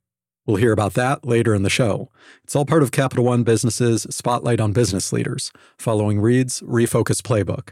We'll 0.46 0.56
hear 0.56 0.72
about 0.72 0.94
that 0.94 1.24
later 1.24 1.54
in 1.54 1.62
the 1.62 1.70
show. 1.70 2.10
It's 2.42 2.56
all 2.56 2.64
part 2.64 2.82
of 2.82 2.92
Capital 2.92 3.24
One 3.24 3.44
Business's 3.44 4.06
Spotlight 4.10 4.60
on 4.60 4.72
Business 4.72 5.12
Leaders, 5.12 5.52
following 5.78 6.20
Reid's 6.20 6.60
Refocus 6.62 7.20
Playbook. 7.20 7.70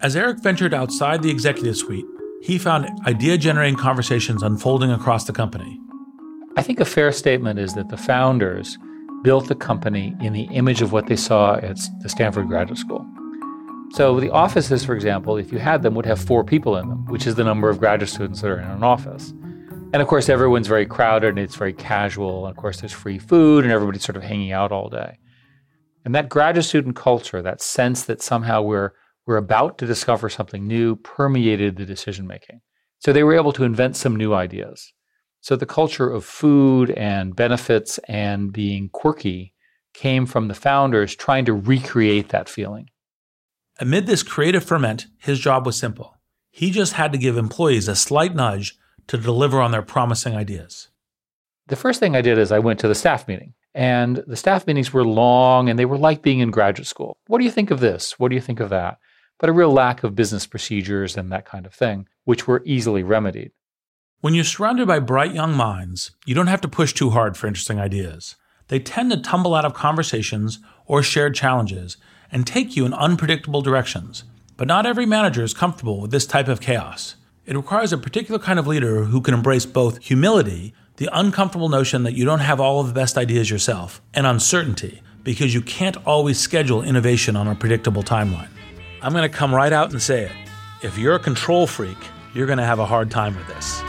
As 0.00 0.16
Eric 0.16 0.42
ventured 0.42 0.74
outside 0.74 1.22
the 1.22 1.30
executive 1.30 1.76
suite, 1.76 2.04
he 2.42 2.58
found 2.58 2.88
idea 3.06 3.38
generating 3.38 3.76
conversations 3.76 4.42
unfolding 4.42 4.90
across 4.90 5.24
the 5.24 5.32
company. 5.32 5.78
I 6.56 6.62
think 6.62 6.80
a 6.80 6.84
fair 6.84 7.12
statement 7.12 7.58
is 7.58 7.74
that 7.74 7.88
the 7.88 7.96
founders 7.96 8.76
built 9.22 9.48
the 9.48 9.54
company 9.54 10.14
in 10.20 10.32
the 10.32 10.44
image 10.44 10.82
of 10.82 10.92
what 10.92 11.06
they 11.06 11.16
saw 11.16 11.54
at 11.56 11.78
the 12.00 12.08
Stanford 12.08 12.48
Graduate 12.48 12.78
School. 12.78 13.06
So 13.92 14.18
the 14.20 14.30
offices, 14.30 14.84
for 14.84 14.94
example, 14.94 15.36
if 15.36 15.52
you 15.52 15.58
had 15.58 15.82
them, 15.82 15.94
would 15.94 16.06
have 16.06 16.18
four 16.18 16.44
people 16.44 16.78
in 16.78 16.88
them, 16.88 17.04
which 17.06 17.26
is 17.26 17.34
the 17.34 17.44
number 17.44 17.68
of 17.68 17.78
graduate 17.78 18.08
students 18.08 18.40
that 18.40 18.50
are 18.50 18.58
in 18.58 18.66
an 18.66 18.82
office. 18.82 19.34
And 19.92 19.96
of 19.96 20.08
course, 20.08 20.30
everyone's 20.30 20.66
very 20.66 20.86
crowded 20.86 21.28
and 21.28 21.38
it's 21.38 21.56
very 21.56 21.74
casual. 21.74 22.46
And 22.46 22.56
of 22.56 22.56
course, 22.56 22.80
there's 22.80 22.92
free 22.92 23.18
food 23.18 23.64
and 23.64 23.72
everybody's 23.72 24.02
sort 24.02 24.16
of 24.16 24.22
hanging 24.22 24.50
out 24.50 24.72
all 24.72 24.88
day. 24.88 25.18
And 26.06 26.14
that 26.14 26.30
graduate 26.30 26.64
student 26.64 26.96
culture, 26.96 27.42
that 27.42 27.60
sense 27.60 28.04
that 28.04 28.22
somehow 28.22 28.62
we're 28.62 28.92
we're 29.26 29.36
about 29.36 29.76
to 29.78 29.86
discover 29.86 30.28
something 30.28 30.66
new, 30.66 30.96
permeated 30.96 31.76
the 31.76 31.84
decision 31.84 32.26
making. 32.26 32.60
So 33.00 33.12
they 33.12 33.22
were 33.22 33.36
able 33.36 33.52
to 33.52 33.62
invent 33.62 33.96
some 33.96 34.16
new 34.16 34.32
ideas. 34.32 34.92
So 35.42 35.54
the 35.54 35.66
culture 35.66 36.08
of 36.08 36.24
food 36.24 36.90
and 36.92 37.36
benefits 37.36 37.98
and 38.08 38.52
being 38.52 38.88
quirky 38.88 39.54
came 39.92 40.24
from 40.24 40.48
the 40.48 40.54
founders 40.54 41.14
trying 41.14 41.44
to 41.44 41.52
recreate 41.52 42.30
that 42.30 42.48
feeling. 42.48 42.88
Amid 43.82 44.06
this 44.06 44.22
creative 44.22 44.62
ferment, 44.62 45.08
his 45.18 45.40
job 45.40 45.66
was 45.66 45.76
simple. 45.76 46.16
He 46.52 46.70
just 46.70 46.92
had 46.92 47.10
to 47.10 47.18
give 47.18 47.36
employees 47.36 47.88
a 47.88 47.96
slight 47.96 48.32
nudge 48.32 48.78
to 49.08 49.18
deliver 49.18 49.60
on 49.60 49.72
their 49.72 49.82
promising 49.82 50.36
ideas. 50.36 50.90
The 51.66 51.74
first 51.74 51.98
thing 51.98 52.14
I 52.14 52.20
did 52.20 52.38
is 52.38 52.52
I 52.52 52.60
went 52.60 52.78
to 52.78 52.86
the 52.86 52.94
staff 52.94 53.26
meeting. 53.26 53.54
And 53.74 54.22
the 54.28 54.36
staff 54.36 54.68
meetings 54.68 54.92
were 54.92 55.04
long 55.04 55.68
and 55.68 55.76
they 55.76 55.84
were 55.84 55.98
like 55.98 56.22
being 56.22 56.38
in 56.38 56.52
graduate 56.52 56.86
school. 56.86 57.16
What 57.26 57.38
do 57.38 57.44
you 57.44 57.50
think 57.50 57.72
of 57.72 57.80
this? 57.80 58.20
What 58.20 58.28
do 58.28 58.36
you 58.36 58.40
think 58.40 58.60
of 58.60 58.70
that? 58.70 58.98
But 59.40 59.50
a 59.50 59.52
real 59.52 59.72
lack 59.72 60.04
of 60.04 60.14
business 60.14 60.46
procedures 60.46 61.16
and 61.16 61.32
that 61.32 61.44
kind 61.44 61.66
of 61.66 61.74
thing, 61.74 62.06
which 62.22 62.46
were 62.46 62.62
easily 62.64 63.02
remedied. 63.02 63.50
When 64.20 64.32
you're 64.32 64.44
surrounded 64.44 64.86
by 64.86 65.00
bright 65.00 65.34
young 65.34 65.56
minds, 65.56 66.12
you 66.24 66.36
don't 66.36 66.46
have 66.46 66.60
to 66.60 66.68
push 66.68 66.92
too 66.92 67.10
hard 67.10 67.36
for 67.36 67.48
interesting 67.48 67.80
ideas. 67.80 68.36
They 68.68 68.78
tend 68.78 69.10
to 69.10 69.16
tumble 69.16 69.56
out 69.56 69.64
of 69.64 69.74
conversations 69.74 70.60
or 70.86 71.02
shared 71.02 71.34
challenges 71.34 71.96
and 72.32 72.46
take 72.46 72.74
you 72.74 72.84
in 72.84 72.94
unpredictable 72.94 73.62
directions. 73.62 74.24
But 74.56 74.66
not 74.66 74.86
every 74.86 75.06
manager 75.06 75.44
is 75.44 75.54
comfortable 75.54 76.00
with 76.00 76.10
this 76.10 76.26
type 76.26 76.48
of 76.48 76.60
chaos. 76.60 77.14
It 77.44 77.56
requires 77.56 77.92
a 77.92 77.98
particular 77.98 78.40
kind 78.40 78.58
of 78.58 78.66
leader 78.66 79.04
who 79.04 79.20
can 79.20 79.34
embrace 79.34 79.66
both 79.66 80.02
humility, 80.02 80.74
the 80.96 81.08
uncomfortable 81.12 81.68
notion 81.68 82.02
that 82.04 82.14
you 82.14 82.24
don't 82.24 82.40
have 82.40 82.60
all 82.60 82.80
of 82.80 82.86
the 82.86 82.92
best 82.92 83.18
ideas 83.18 83.50
yourself, 83.50 84.00
and 84.14 84.26
uncertainty, 84.26 85.02
because 85.22 85.52
you 85.52 85.60
can't 85.60 85.96
always 86.06 86.38
schedule 86.38 86.82
innovation 86.82 87.36
on 87.36 87.48
a 87.48 87.54
predictable 87.54 88.02
timeline. 88.02 88.48
I'm 89.02 89.12
going 89.12 89.28
to 89.28 89.36
come 89.36 89.54
right 89.54 89.72
out 89.72 89.90
and 89.90 90.00
say 90.00 90.24
it. 90.24 90.32
If 90.82 90.96
you're 90.98 91.14
a 91.14 91.20
control 91.20 91.66
freak, 91.66 91.98
you're 92.34 92.46
going 92.46 92.58
to 92.58 92.64
have 92.64 92.78
a 92.78 92.86
hard 92.86 93.10
time 93.10 93.36
with 93.36 93.46
this. 93.48 93.82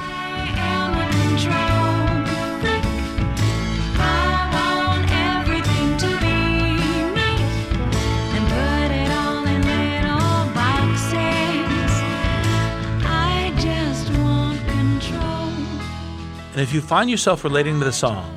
And 16.53 16.61
if 16.61 16.71
you 16.71 16.81
find 16.81 17.09
yourself 17.09 17.43
relating 17.43 17.79
to 17.79 17.85
the 17.85 17.91
song, 17.91 18.31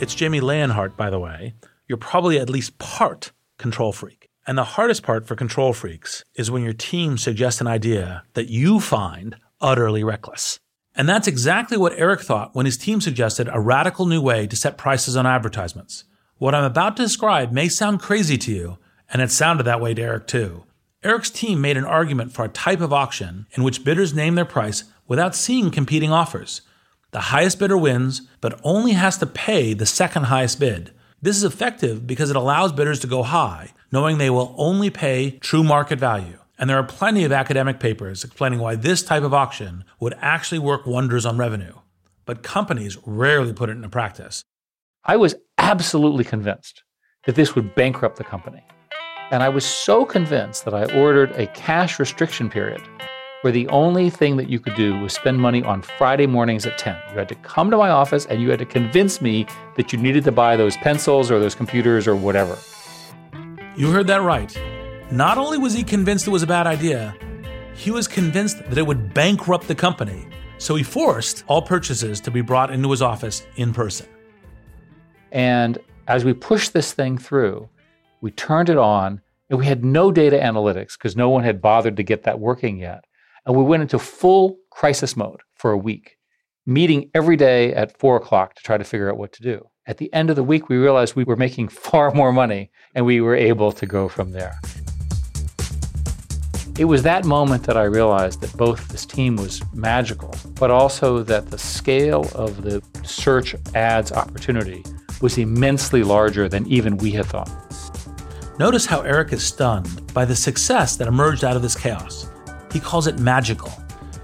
it's 0.00 0.14
Jamie 0.14 0.40
Leonhardt, 0.40 0.96
by 0.96 1.10
the 1.10 1.18
way, 1.18 1.52
you're 1.86 1.98
probably 1.98 2.38
at 2.38 2.48
least 2.48 2.78
part 2.78 3.32
control 3.58 3.92
freak. 3.92 4.30
And 4.46 4.56
the 4.56 4.64
hardest 4.64 5.02
part 5.02 5.28
for 5.28 5.36
control 5.36 5.74
freaks 5.74 6.24
is 6.34 6.50
when 6.50 6.62
your 6.62 6.72
team 6.72 7.18
suggests 7.18 7.60
an 7.60 7.66
idea 7.66 8.22
that 8.32 8.48
you 8.48 8.80
find 8.80 9.36
utterly 9.60 10.02
reckless. 10.02 10.58
And 10.96 11.06
that's 11.06 11.28
exactly 11.28 11.76
what 11.76 11.92
Eric 11.98 12.22
thought 12.22 12.54
when 12.54 12.64
his 12.64 12.78
team 12.78 13.02
suggested 13.02 13.50
a 13.52 13.60
radical 13.60 14.06
new 14.06 14.22
way 14.22 14.46
to 14.46 14.56
set 14.56 14.78
prices 14.78 15.14
on 15.14 15.26
advertisements. 15.26 16.04
What 16.38 16.54
I'm 16.54 16.64
about 16.64 16.96
to 16.96 17.02
describe 17.02 17.52
may 17.52 17.68
sound 17.68 18.00
crazy 18.00 18.38
to 18.38 18.50
you, 18.50 18.78
and 19.12 19.20
it 19.20 19.30
sounded 19.30 19.64
that 19.64 19.82
way 19.82 19.92
to 19.92 20.00
Eric 20.00 20.26
too. 20.26 20.64
Eric's 21.02 21.28
team 21.28 21.60
made 21.60 21.76
an 21.76 21.84
argument 21.84 22.32
for 22.32 22.46
a 22.46 22.48
type 22.48 22.80
of 22.80 22.94
auction 22.94 23.46
in 23.52 23.62
which 23.62 23.84
bidders 23.84 24.14
name 24.14 24.36
their 24.36 24.46
price 24.46 24.84
without 25.06 25.34
seeing 25.34 25.70
competing 25.70 26.10
offers. 26.10 26.62
The 27.10 27.20
highest 27.20 27.58
bidder 27.58 27.78
wins, 27.78 28.22
but 28.42 28.60
only 28.62 28.92
has 28.92 29.16
to 29.18 29.26
pay 29.26 29.72
the 29.72 29.86
second 29.86 30.24
highest 30.24 30.60
bid. 30.60 30.92
This 31.22 31.36
is 31.36 31.44
effective 31.44 32.06
because 32.06 32.28
it 32.28 32.36
allows 32.36 32.72
bidders 32.72 33.00
to 33.00 33.06
go 33.06 33.22
high, 33.22 33.72
knowing 33.90 34.18
they 34.18 34.28
will 34.28 34.54
only 34.58 34.90
pay 34.90 35.38
true 35.38 35.64
market 35.64 35.98
value. 35.98 36.38
And 36.58 36.68
there 36.68 36.76
are 36.76 36.84
plenty 36.84 37.24
of 37.24 37.32
academic 37.32 37.80
papers 37.80 38.24
explaining 38.24 38.58
why 38.58 38.76
this 38.76 39.02
type 39.02 39.22
of 39.22 39.32
auction 39.32 39.84
would 40.00 40.14
actually 40.20 40.58
work 40.58 40.86
wonders 40.86 41.24
on 41.24 41.38
revenue. 41.38 41.74
But 42.26 42.42
companies 42.42 42.98
rarely 43.06 43.54
put 43.54 43.70
it 43.70 43.72
into 43.72 43.88
practice. 43.88 44.44
I 45.04 45.16
was 45.16 45.34
absolutely 45.56 46.24
convinced 46.24 46.82
that 47.24 47.36
this 47.36 47.54
would 47.54 47.74
bankrupt 47.74 48.16
the 48.16 48.24
company. 48.24 48.62
And 49.30 49.42
I 49.42 49.48
was 49.48 49.64
so 49.64 50.04
convinced 50.04 50.66
that 50.66 50.74
I 50.74 50.84
ordered 50.94 51.30
a 51.32 51.46
cash 51.48 51.98
restriction 51.98 52.50
period 52.50 52.82
where 53.42 53.52
the 53.52 53.68
only 53.68 54.10
thing 54.10 54.36
that 54.36 54.48
you 54.48 54.58
could 54.58 54.74
do 54.74 54.98
was 54.98 55.12
spend 55.12 55.38
money 55.38 55.62
on 55.62 55.80
Friday 55.80 56.26
mornings 56.26 56.66
at 56.66 56.76
10. 56.76 56.96
You 57.10 57.18
had 57.18 57.28
to 57.28 57.36
come 57.36 57.70
to 57.70 57.76
my 57.76 57.90
office 57.90 58.26
and 58.26 58.42
you 58.42 58.50
had 58.50 58.58
to 58.58 58.64
convince 58.64 59.20
me 59.20 59.46
that 59.76 59.92
you 59.92 59.98
needed 59.98 60.24
to 60.24 60.32
buy 60.32 60.56
those 60.56 60.76
pencils 60.78 61.30
or 61.30 61.38
those 61.38 61.54
computers 61.54 62.08
or 62.08 62.16
whatever. 62.16 62.58
You 63.76 63.92
heard 63.92 64.08
that 64.08 64.22
right. 64.22 64.56
Not 65.12 65.38
only 65.38 65.56
was 65.56 65.72
he 65.72 65.84
convinced 65.84 66.26
it 66.26 66.30
was 66.30 66.42
a 66.42 66.48
bad 66.48 66.66
idea, 66.66 67.16
he 67.74 67.92
was 67.92 68.08
convinced 68.08 68.58
that 68.58 68.76
it 68.76 68.86
would 68.86 69.14
bankrupt 69.14 69.68
the 69.68 69.74
company. 69.74 70.26
So 70.58 70.74
he 70.74 70.82
forced 70.82 71.44
all 71.46 71.62
purchases 71.62 72.20
to 72.22 72.32
be 72.32 72.40
brought 72.40 72.72
into 72.72 72.90
his 72.90 73.02
office 73.02 73.46
in 73.54 73.72
person. 73.72 74.08
And 75.30 75.78
as 76.08 76.24
we 76.24 76.32
pushed 76.32 76.72
this 76.72 76.92
thing 76.92 77.18
through, 77.18 77.68
we 78.20 78.32
turned 78.32 78.68
it 78.68 78.78
on 78.78 79.20
and 79.48 79.58
we 79.60 79.66
had 79.66 79.84
no 79.84 80.10
data 80.10 80.36
analytics 80.36 80.98
because 80.98 81.16
no 81.16 81.30
one 81.30 81.44
had 81.44 81.62
bothered 81.62 81.96
to 81.98 82.02
get 82.02 82.24
that 82.24 82.40
working 82.40 82.78
yet. 82.78 83.04
And 83.48 83.56
we 83.56 83.62
went 83.62 83.80
into 83.80 83.98
full 83.98 84.58
crisis 84.70 85.16
mode 85.16 85.40
for 85.54 85.70
a 85.70 85.78
week, 85.78 86.18
meeting 86.66 87.10
every 87.14 87.34
day 87.34 87.72
at 87.72 87.98
four 87.98 88.16
o'clock 88.16 88.54
to 88.54 88.62
try 88.62 88.76
to 88.76 88.84
figure 88.84 89.10
out 89.10 89.16
what 89.16 89.32
to 89.32 89.42
do. 89.42 89.66
At 89.86 89.96
the 89.96 90.12
end 90.12 90.28
of 90.28 90.36
the 90.36 90.44
week, 90.44 90.68
we 90.68 90.76
realized 90.76 91.16
we 91.16 91.24
were 91.24 91.34
making 91.34 91.68
far 91.88 92.10
more 92.10 92.30
money 92.30 92.70
and 92.94 93.06
we 93.06 93.22
were 93.22 93.34
able 93.34 93.72
to 93.72 93.86
go 93.86 94.06
from 94.06 94.32
there. 94.32 94.60
It 96.78 96.84
was 96.84 97.02
that 97.04 97.24
moment 97.24 97.64
that 97.64 97.78
I 97.78 97.84
realized 97.84 98.42
that 98.42 98.54
both 98.58 98.86
this 98.88 99.06
team 99.06 99.36
was 99.36 99.62
magical, 99.72 100.34
but 100.60 100.70
also 100.70 101.22
that 101.22 101.50
the 101.50 101.58
scale 101.58 102.28
of 102.34 102.60
the 102.60 102.82
search 103.02 103.56
ads 103.74 104.12
opportunity 104.12 104.84
was 105.22 105.38
immensely 105.38 106.02
larger 106.02 106.50
than 106.50 106.66
even 106.66 106.98
we 106.98 107.12
had 107.12 107.24
thought. 107.24 107.50
Notice 108.58 108.84
how 108.84 109.00
Eric 109.00 109.32
is 109.32 109.42
stunned 109.42 110.12
by 110.12 110.26
the 110.26 110.36
success 110.36 110.96
that 110.96 111.08
emerged 111.08 111.44
out 111.44 111.56
of 111.56 111.62
this 111.62 111.74
chaos. 111.74 112.28
He 112.72 112.80
calls 112.80 113.06
it 113.06 113.18
magical. 113.18 113.72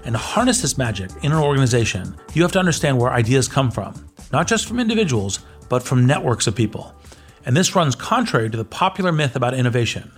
And 0.03 0.13
to 0.13 0.19
harness 0.19 0.61
this 0.61 0.77
magic 0.77 1.09
in 1.23 1.31
an 1.31 1.37
organization, 1.39 2.15
you 2.33 2.43
have 2.43 2.51
to 2.51 2.59
understand 2.59 2.97
where 2.97 3.11
ideas 3.11 3.47
come 3.47 3.71
from, 3.71 4.07
not 4.31 4.47
just 4.47 4.67
from 4.67 4.79
individuals, 4.79 5.39
but 5.67 5.81
from 5.81 6.05
networks 6.05 6.45
of 6.45 6.55
people. 6.55 6.93
And 7.45 7.57
this 7.57 7.75
runs 7.75 7.95
contrary 7.95 8.49
to 8.49 8.57
the 8.57 8.65
popular 8.65 9.11
myth 9.11 9.35
about 9.35 9.55
innovation. 9.55 10.11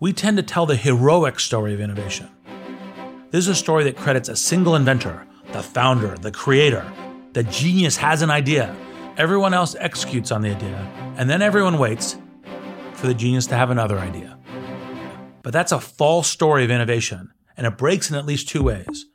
We 0.00 0.12
tend 0.12 0.36
to 0.38 0.42
tell 0.42 0.66
the 0.66 0.76
heroic 0.76 1.38
story 1.38 1.72
of 1.72 1.80
innovation. 1.80 2.28
This 3.30 3.44
is 3.44 3.48
a 3.48 3.54
story 3.54 3.84
that 3.84 3.96
credits 3.96 4.28
a 4.28 4.36
single 4.36 4.74
inventor, 4.74 5.26
the 5.52 5.62
founder, 5.62 6.16
the 6.18 6.32
creator. 6.32 6.90
The 7.32 7.44
genius 7.44 7.96
has 7.96 8.22
an 8.22 8.30
idea. 8.30 8.76
Everyone 9.16 9.54
else 9.54 9.76
executes 9.78 10.32
on 10.32 10.42
the 10.42 10.50
idea, 10.50 10.76
and 11.16 11.30
then 11.30 11.42
everyone 11.42 11.78
waits 11.78 12.16
for 12.94 13.06
the 13.06 13.14
genius 13.14 13.46
to 13.48 13.54
have 13.54 13.70
another 13.70 13.98
idea. 13.98 14.38
But 15.42 15.52
that's 15.52 15.72
a 15.72 15.80
false 15.80 16.28
story 16.28 16.64
of 16.64 16.70
innovation 16.70 17.31
and 17.56 17.66
it 17.66 17.78
breaks 17.78 18.10
in 18.10 18.16
at 18.16 18.26
least 18.26 18.48
two 18.48 18.62
ways. 18.62 19.06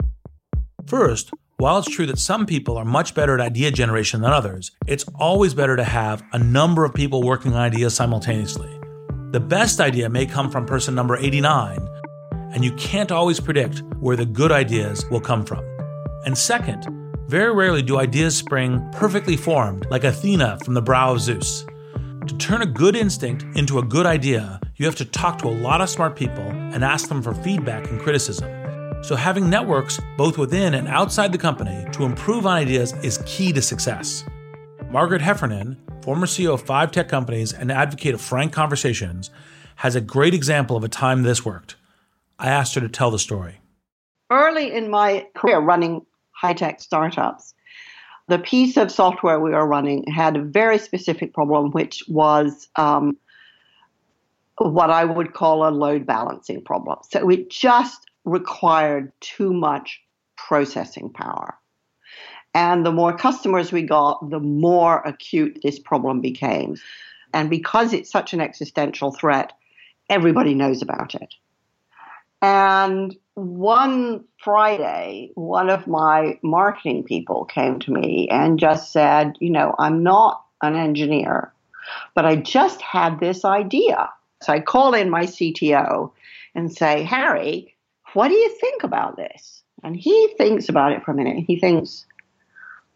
First, 0.85 1.31
while 1.57 1.79
it's 1.79 1.89
true 1.89 2.05
that 2.05 2.19
some 2.19 2.45
people 2.45 2.77
are 2.77 2.85
much 2.85 3.15
better 3.15 3.33
at 3.33 3.41
idea 3.41 3.71
generation 3.71 4.21
than 4.21 4.31
others, 4.31 4.71
it's 4.85 5.05
always 5.15 5.53
better 5.53 5.75
to 5.75 5.83
have 5.83 6.23
a 6.31 6.37
number 6.37 6.85
of 6.85 6.93
people 6.93 7.23
working 7.23 7.53
on 7.53 7.59
ideas 7.59 7.95
simultaneously. 7.95 8.69
The 9.31 9.39
best 9.39 9.79
idea 9.79 10.07
may 10.07 10.25
come 10.25 10.51
from 10.51 10.65
person 10.65 10.93
number 10.93 11.17
89, 11.17 11.79
and 12.53 12.63
you 12.63 12.71
can't 12.73 13.11
always 13.11 13.39
predict 13.39 13.81
where 13.99 14.15
the 14.15 14.25
good 14.25 14.51
ideas 14.51 15.03
will 15.09 15.19
come 15.19 15.45
from. 15.45 15.65
And 16.25 16.37
second, 16.37 16.85
very 17.27 17.53
rarely 17.53 17.81
do 17.81 17.97
ideas 17.97 18.37
spring 18.37 18.87
perfectly 18.93 19.35
formed 19.35 19.85
like 19.89 20.03
Athena 20.03 20.59
from 20.63 20.75
the 20.75 20.81
brow 20.81 21.11
of 21.11 21.21
Zeus. 21.21 21.65
To 22.27 22.37
turn 22.37 22.61
a 22.61 22.65
good 22.65 22.95
instinct 22.95 23.45
into 23.57 23.79
a 23.79 23.83
good 23.83 24.05
idea, 24.05 24.61
you 24.77 24.85
have 24.85 24.95
to 24.95 25.05
talk 25.05 25.39
to 25.39 25.47
a 25.47 25.49
lot 25.49 25.81
of 25.81 25.89
smart 25.89 26.15
people 26.15 26.47
and 26.47 26.83
ask 26.83 27.09
them 27.09 27.21
for 27.21 27.33
feedback 27.33 27.89
and 27.89 27.99
criticism. 27.99 28.47
So, 29.03 29.15
having 29.15 29.49
networks 29.49 29.99
both 30.17 30.37
within 30.37 30.73
and 30.73 30.87
outside 30.87 31.31
the 31.31 31.37
company 31.37 31.85
to 31.93 32.03
improve 32.03 32.45
on 32.45 32.57
ideas 32.57 32.93
is 33.03 33.21
key 33.25 33.51
to 33.53 33.61
success. 33.61 34.23
Margaret 34.89 35.21
Heffernan, 35.21 35.77
former 36.01 36.25
CEO 36.25 36.53
of 36.53 36.61
five 36.61 36.91
tech 36.91 37.09
companies 37.09 37.53
and 37.53 37.71
advocate 37.71 38.13
of 38.13 38.21
frank 38.21 38.53
conversations, 38.53 39.29
has 39.77 39.95
a 39.95 40.01
great 40.01 40.33
example 40.33 40.75
of 40.75 40.83
a 40.83 40.89
time 40.89 41.23
this 41.23 41.45
worked. 41.45 41.75
I 42.39 42.49
asked 42.49 42.75
her 42.75 42.81
to 42.81 42.89
tell 42.89 43.11
the 43.11 43.19
story. 43.19 43.59
Early 44.31 44.71
in 44.71 44.89
my 44.89 45.27
career 45.35 45.59
running 45.59 46.05
high 46.31 46.53
tech 46.53 46.81
startups, 46.81 47.53
the 48.27 48.39
piece 48.39 48.77
of 48.77 48.91
software 48.91 49.39
we 49.39 49.51
were 49.51 49.65
running 49.65 50.03
had 50.07 50.35
a 50.35 50.41
very 50.41 50.77
specific 50.77 51.33
problem, 51.33 51.71
which 51.71 52.03
was 52.07 52.67
um, 52.75 53.17
what 54.57 54.89
I 54.89 55.05
would 55.05 55.33
call 55.33 55.67
a 55.67 55.69
load 55.69 56.05
balancing 56.05 56.63
problem. 56.63 56.99
So 57.09 57.29
it 57.29 57.49
just 57.49 58.09
required 58.25 59.11
too 59.21 59.53
much 59.53 60.01
processing 60.35 61.09
power. 61.09 61.57
And 62.53 62.85
the 62.85 62.91
more 62.91 63.15
customers 63.15 63.71
we 63.71 63.83
got, 63.83 64.29
the 64.29 64.39
more 64.39 65.01
acute 65.05 65.59
this 65.61 65.77
problem 65.77 66.21
became. 66.21 66.77
And 67.33 67.49
because 67.49 67.93
it's 67.93 68.09
such 68.09 68.33
an 68.33 68.41
existential 68.41 69.11
threat, 69.11 69.53
everybody 70.09 70.55
knows 70.55 70.81
about 70.81 71.13
it. 71.13 71.35
And 72.41 73.15
one 73.35 74.23
Friday, 74.43 75.31
one 75.35 75.69
of 75.69 75.87
my 75.87 76.39
marketing 76.41 77.03
people 77.03 77.45
came 77.45 77.79
to 77.79 77.91
me 77.91 78.27
and 78.31 78.59
just 78.59 78.91
said, 78.91 79.37
You 79.39 79.49
know, 79.49 79.75
I'm 79.77 80.03
not 80.03 80.43
an 80.61 80.75
engineer, 80.75 81.53
but 82.15 82.25
I 82.25 82.35
just 82.35 82.81
had 82.81 83.19
this 83.19 83.45
idea. 83.45 84.09
So 84.41 84.53
I 84.53 84.59
call 84.59 84.93
in 84.93 85.09
my 85.09 85.23
CTO 85.23 86.11
and 86.55 86.71
say, 86.71 87.03
Harry, 87.03 87.75
what 88.13 88.29
do 88.29 88.35
you 88.35 88.49
think 88.59 88.83
about 88.83 89.17
this? 89.17 89.63
And 89.83 89.95
he 89.95 90.33
thinks 90.37 90.69
about 90.69 90.91
it 90.91 91.03
for 91.03 91.11
a 91.11 91.15
minute. 91.15 91.43
He 91.45 91.59
thinks, 91.59 92.05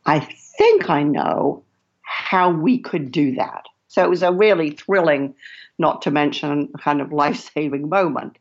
I 0.05 0.19
think 0.19 0.89
I 0.89 1.03
know 1.03 1.63
how 2.01 2.51
we 2.51 2.79
could 2.79 3.11
do 3.11 3.35
that. 3.35 3.65
So 3.87 4.03
it 4.03 4.09
was 4.09 4.23
a 4.23 4.31
really 4.31 4.71
thrilling, 4.71 5.35
not 5.77 6.01
to 6.03 6.11
mention 6.11 6.69
kind 6.79 7.01
of 7.01 7.11
life 7.11 7.51
saving 7.53 7.89
moment. 7.89 8.37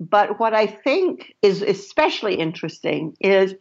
But 0.00 0.38
what 0.38 0.54
I 0.54 0.66
think 0.66 1.34
is 1.42 1.62
especially 1.62 2.34
interesting 2.34 3.16
is 3.20 3.54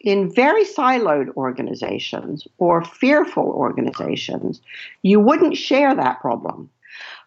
in 0.00 0.32
very 0.32 0.64
siloed 0.64 1.34
organizations 1.36 2.46
or 2.58 2.84
fearful 2.84 3.44
organizations, 3.44 4.60
you 5.02 5.20
wouldn't 5.20 5.56
share 5.56 5.94
that 5.94 6.20
problem. 6.20 6.70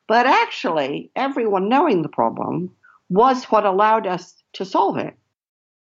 But 0.07 0.27
actually, 0.27 1.11
everyone 1.15 1.69
knowing 1.69 2.01
the 2.01 2.09
problem 2.09 2.71
was 3.09 3.45
what 3.45 3.65
allowed 3.65 4.07
us 4.07 4.43
to 4.53 4.65
solve 4.65 4.97
it. 4.97 5.15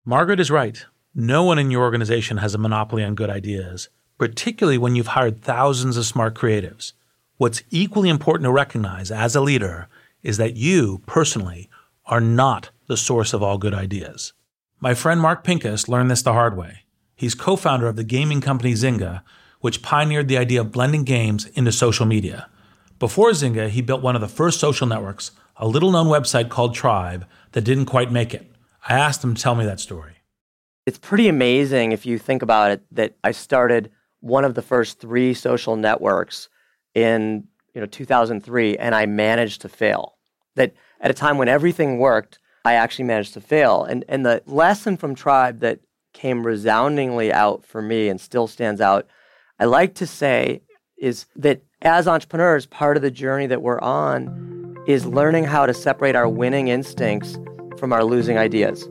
Margaret 0.06 0.39
is 0.39 0.52
right. 0.52 0.86
No 1.15 1.43
one 1.43 1.60
in 1.60 1.71
your 1.71 1.84
organization 1.84 2.38
has 2.38 2.56
a 2.56 2.58
monopoly 2.58 3.04
on 3.04 3.15
good 3.15 3.30
ideas, 3.30 3.89
particularly 4.17 4.78
when 4.78 4.95
you've 4.95 5.08
hired 5.08 5.41
thousands 5.41 5.97
of 5.97 6.06
smart 6.06 6.36
creatives. 6.36 6.93
What's 7.38 7.63
equally 7.69 8.10
important 8.10 8.45
to 8.45 8.52
recognize 8.52 9.12
as 9.12 9.36
a 9.36 9.41
leader 9.41 9.88
is 10.21 10.38
that 10.38 10.56
you, 10.56 11.02
personally, 11.06 11.69
are 12.06 12.21
not 12.21 12.69
the 12.88 12.97
source 12.97 13.34
of 13.34 13.41
all 13.41 13.58
good 13.58 13.73
ideas. 13.73 14.34
My 14.80 14.93
friend 14.93 15.21
Mark 15.21 15.43
Pincus 15.43 15.88
learned 15.88 16.12
this 16.12 16.21
the 16.21 16.34
hard 16.34 16.58
way. 16.58 16.80
He's 17.15 17.36
co 17.36 17.56
founder 17.56 17.88
of 17.88 17.95
the 17.95 18.04
gaming 18.04 18.41
company 18.41 18.73
Zynga, 18.73 19.21
which 19.62 19.82
pioneered 19.82 20.28
the 20.28 20.38
idea 20.38 20.62
of 20.62 20.71
blending 20.71 21.04
games 21.04 21.45
into 21.45 21.71
social 21.71 22.06
media. 22.06 22.49
Before 23.03 23.31
Zynga, 23.31 23.67
he 23.67 23.81
built 23.81 24.01
one 24.01 24.15
of 24.15 24.21
the 24.21 24.29
first 24.29 24.61
social 24.61 24.87
networks, 24.87 25.31
a 25.57 25.67
little 25.67 25.91
known 25.91 26.07
website 26.07 26.47
called 26.47 26.73
Tribe, 26.73 27.25
that 27.51 27.65
didn't 27.65 27.87
quite 27.87 28.13
make 28.13 28.33
it. 28.33 28.49
I 28.87 28.97
asked 28.97 29.21
him 29.21 29.35
to 29.35 29.41
tell 29.41 29.55
me 29.55 29.65
that 29.65 29.81
story. 29.81 30.13
It's 30.85 30.97
pretty 30.97 31.27
amazing 31.27 31.91
if 31.91 32.05
you 32.05 32.17
think 32.17 32.41
about 32.41 32.71
it 32.71 32.81
that 32.91 33.17
I 33.21 33.31
started 33.31 33.91
one 34.21 34.45
of 34.45 34.55
the 34.55 34.61
first 34.61 35.01
three 35.01 35.33
social 35.33 35.75
networks 35.75 36.47
in 36.95 37.45
you 37.73 37.81
know 37.81 37.87
2003 37.87 38.77
and 38.77 38.95
I 38.95 39.05
managed 39.05 39.59
to 39.63 39.67
fail. 39.67 40.15
That 40.55 40.73
at 41.01 41.11
a 41.11 41.13
time 41.13 41.37
when 41.37 41.49
everything 41.49 41.99
worked, 41.99 42.39
I 42.63 42.75
actually 42.75 43.03
managed 43.03 43.33
to 43.33 43.41
fail. 43.41 43.83
And 43.83 44.05
and 44.07 44.25
the 44.25 44.41
lesson 44.45 44.95
from 44.95 45.13
Tribe 45.13 45.59
that 45.59 45.81
came 46.13 46.47
resoundingly 46.47 47.33
out 47.33 47.65
for 47.65 47.81
me 47.81 48.07
and 48.07 48.21
still 48.21 48.47
stands 48.47 48.79
out, 48.79 49.07
I 49.59 49.65
like 49.65 49.93
to 49.95 50.07
say 50.07 50.61
is 51.03 51.25
that 51.35 51.61
as 51.81 52.07
entrepreneurs, 52.07 52.65
part 52.65 52.95
of 52.95 53.03
the 53.03 53.11
journey 53.11 53.45
that 53.45 53.61
we're 53.61 53.81
on 53.81 54.81
is 54.87 55.05
learning 55.05 55.43
how 55.43 55.65
to 55.65 55.73
separate 55.73 56.15
our 56.15 56.29
winning 56.29 56.69
instincts 56.69 57.37
from 57.77 57.91
our 57.91 58.05
losing 58.05 58.37
ideas. 58.37 58.87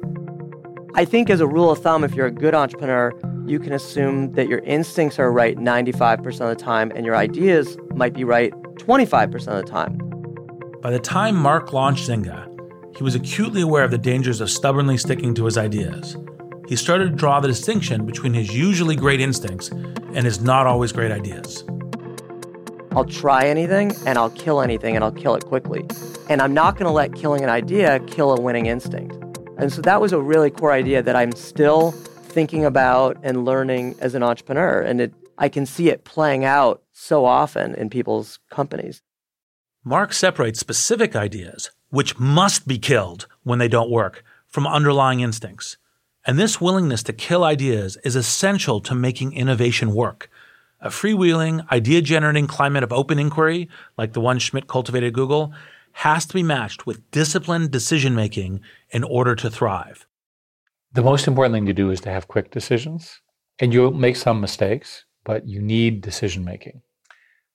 I 0.94 1.06
think, 1.06 1.30
as 1.30 1.40
a 1.40 1.46
rule 1.46 1.70
of 1.70 1.78
thumb, 1.78 2.04
if 2.04 2.14
you're 2.14 2.26
a 2.26 2.30
good 2.30 2.54
entrepreneur, 2.54 3.12
you 3.46 3.58
can 3.58 3.72
assume 3.72 4.32
that 4.32 4.46
your 4.46 4.58
instincts 4.58 5.18
are 5.18 5.32
right 5.32 5.56
95% 5.56 6.26
of 6.42 6.48
the 6.50 6.54
time 6.54 6.92
and 6.94 7.06
your 7.06 7.16
ideas 7.16 7.78
might 7.94 8.12
be 8.12 8.24
right 8.24 8.52
25% 8.76 9.34
of 9.48 9.64
the 9.64 9.70
time. 9.70 9.98
By 10.82 10.90
the 10.90 11.00
time 11.00 11.34
Mark 11.34 11.72
launched 11.72 12.10
Zynga, 12.10 12.46
he 12.94 13.02
was 13.02 13.14
acutely 13.14 13.62
aware 13.62 13.84
of 13.84 13.90
the 13.90 13.96
dangers 13.96 14.42
of 14.42 14.50
stubbornly 14.50 14.98
sticking 14.98 15.34
to 15.36 15.46
his 15.46 15.56
ideas. 15.56 16.18
He 16.68 16.76
started 16.76 17.10
to 17.10 17.16
draw 17.16 17.40
the 17.40 17.48
distinction 17.48 18.04
between 18.04 18.34
his 18.34 18.54
usually 18.54 18.96
great 18.96 19.20
instincts 19.20 19.68
and 19.70 20.26
his 20.26 20.42
not 20.42 20.66
always 20.66 20.92
great 20.92 21.10
ideas. 21.10 21.64
I'll 22.94 23.06
try 23.06 23.46
anything 23.46 23.92
and 24.06 24.18
I'll 24.18 24.30
kill 24.30 24.60
anything 24.60 24.94
and 24.94 25.02
I'll 25.02 25.12
kill 25.12 25.34
it 25.34 25.46
quickly. 25.46 25.86
And 26.28 26.42
I'm 26.42 26.52
not 26.52 26.76
going 26.76 26.86
to 26.86 26.92
let 26.92 27.14
killing 27.14 27.42
an 27.42 27.48
idea 27.48 28.00
kill 28.00 28.32
a 28.32 28.40
winning 28.40 28.66
instinct. 28.66 29.16
And 29.56 29.72
so 29.72 29.80
that 29.82 30.00
was 30.00 30.12
a 30.12 30.20
really 30.20 30.50
core 30.50 30.72
idea 30.72 31.02
that 31.02 31.16
I'm 31.16 31.32
still 31.32 31.92
thinking 31.92 32.64
about 32.64 33.16
and 33.22 33.44
learning 33.44 33.96
as 34.00 34.14
an 34.14 34.22
entrepreneur. 34.22 34.80
And 34.80 35.00
it, 35.00 35.14
I 35.38 35.48
can 35.48 35.64
see 35.64 35.88
it 35.88 36.04
playing 36.04 36.44
out 36.44 36.82
so 36.92 37.24
often 37.24 37.74
in 37.76 37.88
people's 37.88 38.38
companies. 38.50 39.02
Mark 39.84 40.12
separates 40.12 40.60
specific 40.60 41.16
ideas, 41.16 41.70
which 41.88 42.18
must 42.18 42.68
be 42.68 42.78
killed 42.78 43.26
when 43.42 43.58
they 43.58 43.68
don't 43.68 43.90
work, 43.90 44.22
from 44.48 44.66
underlying 44.66 45.20
instincts. 45.20 45.78
And 46.26 46.38
this 46.38 46.60
willingness 46.60 47.02
to 47.04 47.12
kill 47.12 47.42
ideas 47.42 47.96
is 48.04 48.16
essential 48.16 48.80
to 48.82 48.94
making 48.94 49.32
innovation 49.32 49.92
work. 49.94 50.30
A 50.84 50.88
freewheeling, 50.88 51.70
idea 51.70 52.02
generating 52.02 52.48
climate 52.48 52.82
of 52.82 52.92
open 52.92 53.20
inquiry, 53.20 53.68
like 53.96 54.14
the 54.14 54.20
one 54.20 54.40
Schmidt 54.40 54.66
cultivated 54.66 55.08
at 55.08 55.12
Google, 55.12 55.54
has 55.92 56.26
to 56.26 56.34
be 56.34 56.42
matched 56.42 56.86
with 56.86 57.08
disciplined 57.12 57.70
decision 57.70 58.16
making 58.16 58.60
in 58.90 59.04
order 59.04 59.36
to 59.36 59.48
thrive. 59.48 60.06
The 60.92 61.02
most 61.02 61.28
important 61.28 61.54
thing 61.54 61.66
to 61.66 61.72
do 61.72 61.90
is 61.90 62.00
to 62.00 62.10
have 62.10 62.26
quick 62.26 62.50
decisions. 62.50 63.20
And 63.60 63.72
you'll 63.72 63.92
make 63.92 64.16
some 64.16 64.40
mistakes, 64.40 65.04
but 65.24 65.46
you 65.46 65.62
need 65.62 66.00
decision 66.00 66.44
making. 66.44 66.82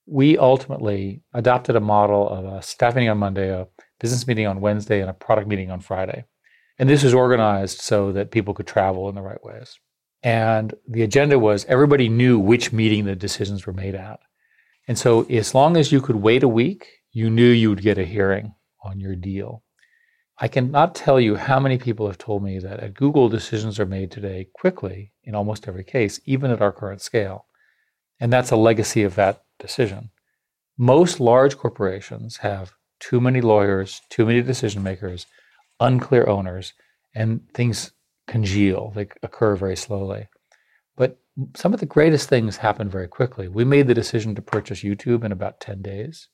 We 0.05 0.37
ultimately 0.37 1.21
adopted 1.33 1.75
a 1.75 1.81
model 1.81 2.29
of 2.29 2.45
a 2.45 2.61
staff 2.61 2.95
meeting 2.95 3.09
on 3.09 3.17
Monday, 3.17 3.49
a 3.49 3.67
business 3.99 4.25
meeting 4.25 4.47
on 4.47 4.61
Wednesday, 4.61 5.01
and 5.01 5.09
a 5.09 5.13
product 5.13 5.49
meeting 5.49 5.69
on 5.69 5.81
Friday. 5.81 6.23
And 6.79 6.87
this 6.87 7.03
was 7.03 7.13
organized 7.13 7.81
so 7.81 8.13
that 8.13 8.31
people 8.31 8.53
could 8.53 8.67
travel 8.67 9.09
in 9.09 9.15
the 9.15 9.21
right 9.21 9.43
ways. 9.43 9.79
And 10.27 10.73
the 10.85 11.03
agenda 11.03 11.39
was 11.39 11.63
everybody 11.69 12.09
knew 12.09 12.37
which 12.37 12.73
meeting 12.73 13.05
the 13.05 13.15
decisions 13.15 13.65
were 13.65 13.71
made 13.71 13.95
at. 13.95 14.19
And 14.85 14.99
so, 14.99 15.23
as 15.23 15.55
long 15.55 15.77
as 15.77 15.93
you 15.93 16.01
could 16.01 16.17
wait 16.17 16.43
a 16.43 16.49
week, 16.49 16.85
you 17.13 17.29
knew 17.29 17.47
you 17.47 17.69
would 17.69 17.81
get 17.81 17.97
a 17.97 18.03
hearing 18.03 18.53
on 18.83 18.99
your 18.99 19.15
deal. 19.15 19.63
I 20.37 20.49
cannot 20.49 20.95
tell 20.95 21.17
you 21.17 21.37
how 21.37 21.61
many 21.61 21.77
people 21.77 22.07
have 22.07 22.17
told 22.17 22.43
me 22.43 22.59
that 22.59 22.81
at 22.81 22.93
Google, 22.93 23.29
decisions 23.29 23.79
are 23.79 23.85
made 23.85 24.11
today 24.11 24.49
quickly 24.53 25.13
in 25.23 25.33
almost 25.33 25.65
every 25.65 25.85
case, 25.85 26.19
even 26.25 26.51
at 26.51 26.61
our 26.61 26.73
current 26.73 26.99
scale. 27.01 27.45
And 28.19 28.33
that's 28.33 28.51
a 28.51 28.57
legacy 28.57 29.03
of 29.03 29.15
that 29.15 29.45
decision. 29.59 30.09
Most 30.77 31.21
large 31.21 31.57
corporations 31.57 32.35
have 32.37 32.73
too 32.99 33.21
many 33.21 33.39
lawyers, 33.39 34.01
too 34.09 34.25
many 34.25 34.41
decision 34.41 34.83
makers, 34.83 35.25
unclear 35.79 36.27
owners, 36.27 36.73
and 37.15 37.47
things 37.53 37.91
congeal. 38.27 38.91
They 38.95 39.07
occur 39.23 39.55
very 39.55 39.75
slowly. 39.75 40.27
But 40.95 41.19
some 41.55 41.73
of 41.73 41.79
the 41.79 41.85
greatest 41.85 42.29
things 42.29 42.57
happen 42.57 42.89
very 42.89 43.07
quickly. 43.07 43.47
We 43.47 43.63
made 43.63 43.87
the 43.87 43.93
decision 43.93 44.35
to 44.35 44.41
purchase 44.41 44.81
YouTube 44.81 45.23
in 45.23 45.31
about 45.31 45.59
10 45.59 45.81
days 45.81 46.29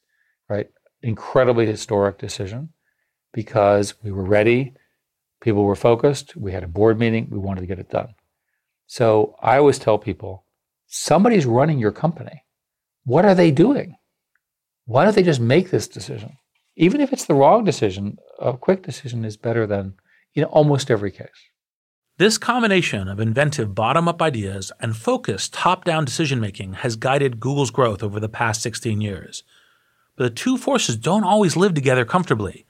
right? 0.50 0.68
Incredibly 1.02 1.66
historic 1.66 2.18
decision 2.18 2.70
because 3.34 3.96
we 4.04 4.12
were 4.12 4.24
ready, 4.24 4.74
people 5.42 5.64
were 5.64 5.76
focused, 5.76 6.36
we 6.36 6.52
had 6.52 6.64
a 6.64 6.68
board 6.68 7.00
meeting, 7.00 7.28
we 7.30 7.38
wanted 7.38 7.62
to 7.62 7.68
get 7.68 7.80
it 7.80 7.90
done. 7.90 8.14
So 8.88 9.36
I 9.42 9.58
always 9.58 9.80
tell 9.80 9.98
people 9.98 10.46
somebody's 10.88 11.46
running 11.46 11.80
your 11.80 11.92
company. 11.92 12.44
What 13.06 13.26
are 13.26 13.36
they 13.36 13.52
doing? 13.52 13.96
Why 14.86 15.04
don't 15.04 15.16
they 15.16 15.24
just 15.24 15.40
make 15.40 15.72
this 15.72 15.88
decision? 15.88 16.38
Even 16.76 17.02
if 17.02 17.12
it's 17.12 17.26
the 17.26 17.34
wrong 17.34 17.64
decision, 17.64 18.18
a 18.40 18.54
quick 18.54 18.84
decision 18.84 19.26
is 19.26 19.38
better 19.38 19.66
than 19.66 19.96
in 20.36 20.44
almost 20.46 20.92
every 20.92 21.12
case. 21.12 21.30
This 22.20 22.38
combination 22.38 23.08
of 23.08 23.20
inventive 23.20 23.74
bottom 23.74 24.08
up 24.08 24.22
ideas 24.22 24.72
and 24.80 24.96
focused 24.96 25.52
top 25.52 25.84
down 25.84 26.06
decision 26.06 26.40
making 26.40 26.74
has 26.74 26.96
guided 26.96 27.40
Google's 27.40 27.72
growth 27.72 28.04
over 28.04 28.20
the 28.20 28.30
past 28.30 28.62
16 28.62 29.02
years. 29.02 29.42
But 30.16 30.26
the 30.26 30.30
two 30.30 30.60
forces 30.60 30.96
don't 30.96 31.24
always 31.24 31.58
live 31.58 31.74
together 31.74 32.06
comfortably. 32.06 32.68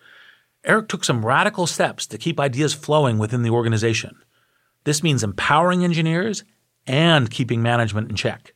Eric 0.64 0.88
took 0.88 1.04
some 1.04 1.26
radical 1.26 1.68
steps 1.68 2.08
to 2.08 2.18
keep 2.18 2.40
ideas 2.40 2.74
flowing 2.74 3.18
within 3.18 3.42
the 3.42 3.50
organization. 3.50 4.16
This 4.86 5.04
means 5.04 5.26
empowering 5.26 5.84
engineers 5.84 6.46
and 6.88 7.30
keeping 7.30 7.62
management 7.62 8.10
in 8.10 8.16
check. 8.16 8.54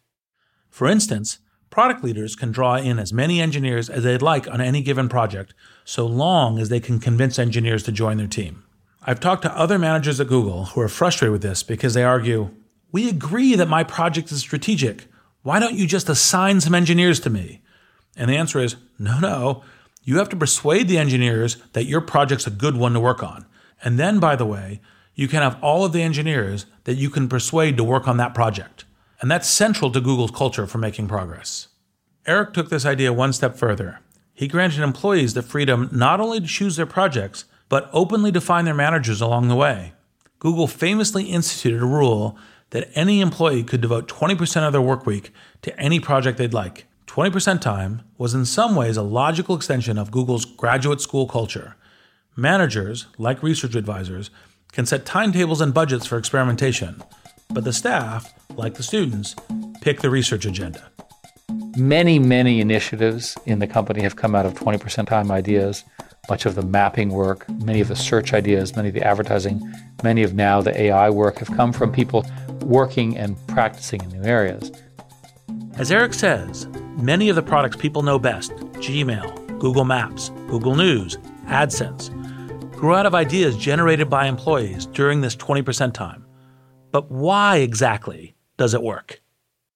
For 0.69 0.87
instance, 0.87 1.39
product 1.69 2.01
leaders 2.01 2.33
can 2.33 2.53
draw 2.53 2.75
in 2.75 2.97
as 2.97 3.11
many 3.11 3.41
engineers 3.41 3.89
as 3.89 4.05
they'd 4.05 4.21
like 4.21 4.47
on 4.47 4.61
any 4.61 4.81
given 4.81 5.09
project, 5.09 5.53
so 5.83 6.05
long 6.05 6.57
as 6.59 6.69
they 6.69 6.79
can 6.79 7.01
convince 7.01 7.37
engineers 7.37 7.83
to 7.83 7.91
join 7.91 8.15
their 8.15 8.27
team. 8.27 8.63
I've 9.09 9.21
talked 9.21 9.43
to 9.43 9.57
other 9.57 9.79
managers 9.79 10.19
at 10.19 10.27
Google 10.27 10.65
who 10.65 10.81
are 10.81 10.89
frustrated 10.89 11.31
with 11.31 11.41
this 11.41 11.63
because 11.63 11.93
they 11.93 12.03
argue, 12.03 12.51
We 12.91 13.07
agree 13.07 13.55
that 13.55 13.69
my 13.69 13.85
project 13.85 14.33
is 14.33 14.41
strategic. 14.41 15.05
Why 15.43 15.59
don't 15.59 15.75
you 15.75 15.87
just 15.87 16.09
assign 16.09 16.59
some 16.59 16.75
engineers 16.75 17.21
to 17.21 17.29
me? 17.29 17.61
And 18.17 18.29
the 18.29 18.35
answer 18.35 18.59
is 18.59 18.75
no, 18.99 19.17
no. 19.19 19.63
You 20.03 20.17
have 20.17 20.27
to 20.29 20.35
persuade 20.35 20.89
the 20.89 20.97
engineers 20.97 21.55
that 21.71 21.85
your 21.85 22.01
project's 22.01 22.47
a 22.47 22.51
good 22.51 22.75
one 22.75 22.93
to 22.93 22.99
work 22.99 23.23
on. 23.23 23.45
And 23.81 23.97
then, 23.97 24.19
by 24.19 24.35
the 24.35 24.45
way, 24.45 24.81
you 25.15 25.29
can 25.29 25.41
have 25.41 25.57
all 25.63 25.85
of 25.85 25.93
the 25.93 26.01
engineers 26.01 26.65
that 26.83 26.95
you 26.95 27.09
can 27.09 27.29
persuade 27.29 27.77
to 27.77 27.85
work 27.85 28.09
on 28.09 28.17
that 28.17 28.33
project. 28.33 28.83
And 29.21 29.31
that's 29.31 29.47
central 29.47 29.89
to 29.91 30.01
Google's 30.01 30.31
culture 30.31 30.67
for 30.67 30.79
making 30.79 31.07
progress. 31.07 31.69
Eric 32.25 32.53
took 32.53 32.69
this 32.69 32.85
idea 32.85 33.13
one 33.13 33.31
step 33.31 33.55
further. 33.55 33.99
He 34.33 34.49
granted 34.49 34.83
employees 34.83 35.33
the 35.33 35.41
freedom 35.41 35.89
not 35.93 36.19
only 36.19 36.41
to 36.41 36.47
choose 36.47 36.75
their 36.75 36.85
projects, 36.85 37.45
but 37.69 37.89
openly 37.93 38.31
define 38.31 38.65
their 38.65 38.73
managers 38.73 39.21
along 39.21 39.47
the 39.47 39.55
way. 39.55 39.93
Google 40.39 40.67
famously 40.67 41.25
instituted 41.25 41.81
a 41.81 41.85
rule 41.85 42.37
that 42.69 42.89
any 42.95 43.21
employee 43.21 43.63
could 43.63 43.81
devote 43.81 44.07
20% 44.07 44.65
of 44.65 44.71
their 44.71 44.81
work 44.81 45.05
week 45.05 45.33
to 45.61 45.77
any 45.79 45.99
project 45.99 46.37
they'd 46.37 46.53
like. 46.53 46.85
20% 47.07 47.61
time 47.61 48.01
was 48.17 48.33
in 48.33 48.45
some 48.45 48.75
ways 48.75 48.97
a 48.97 49.01
logical 49.01 49.55
extension 49.55 49.97
of 49.97 50.11
Google's 50.11 50.45
graduate 50.45 51.01
school 51.01 51.27
culture. 51.27 51.75
Managers, 52.35 53.07
like 53.17 53.41
research 53.41 53.73
advisors, 53.73 54.29
can 54.71 54.85
set 54.85 55.05
timetables 55.05 55.61
and 55.61 55.73
budgets 55.73 56.05
for 56.05 56.17
experimentation, 56.17 57.01
but 57.49 57.63
the 57.63 57.73
staff, 57.73 58.33
like 58.55 58.75
the 58.75 58.83
students, 58.83 59.35
pick 59.81 60.01
the 60.01 60.09
research 60.09 60.45
agenda. 60.45 60.91
Many, 61.77 62.19
many 62.19 62.59
initiatives 62.59 63.37
in 63.45 63.59
the 63.59 63.67
company 63.67 64.01
have 64.03 64.15
come 64.15 64.35
out 64.35 64.45
of 64.45 64.53
20% 64.53 65.07
time 65.07 65.31
ideas. 65.31 65.83
Much 66.29 66.45
of 66.45 66.55
the 66.55 66.61
mapping 66.61 67.09
work, 67.09 67.47
many 67.49 67.81
of 67.81 67.87
the 67.87 67.95
search 67.95 68.33
ideas, 68.33 68.75
many 68.75 68.89
of 68.89 68.93
the 68.93 69.03
advertising, 69.03 69.61
many 70.03 70.23
of 70.23 70.33
now 70.33 70.61
the 70.61 70.79
AI 70.79 71.09
work 71.09 71.37
have 71.39 71.47
come 71.55 71.71
from 71.71 71.91
people 71.91 72.25
working 72.61 73.17
and 73.17 73.35
practicing 73.47 74.01
in 74.03 74.09
new 74.09 74.23
areas. 74.23 74.71
As 75.77 75.91
Eric 75.91 76.13
says, 76.13 76.67
Many 76.97 77.29
of 77.29 77.35
the 77.35 77.43
products 77.43 77.77
people 77.77 78.01
know 78.01 78.17
best 78.17 78.51
Gmail, 78.77 79.59
Google 79.59 79.85
Maps, 79.85 80.29
Google 80.47 80.75
News, 80.75 81.17
AdSense 81.45 82.09
grew 82.71 82.95
out 82.95 83.05
of 83.05 83.13
ideas 83.13 83.55
generated 83.55 84.09
by 84.09 84.25
employees 84.25 84.87
during 84.87 85.21
this 85.21 85.35
20% 85.35 85.93
time. 85.93 86.25
But 86.91 87.11
why 87.11 87.57
exactly 87.57 88.35
does 88.57 88.73
it 88.73 88.81
work? 88.81 89.21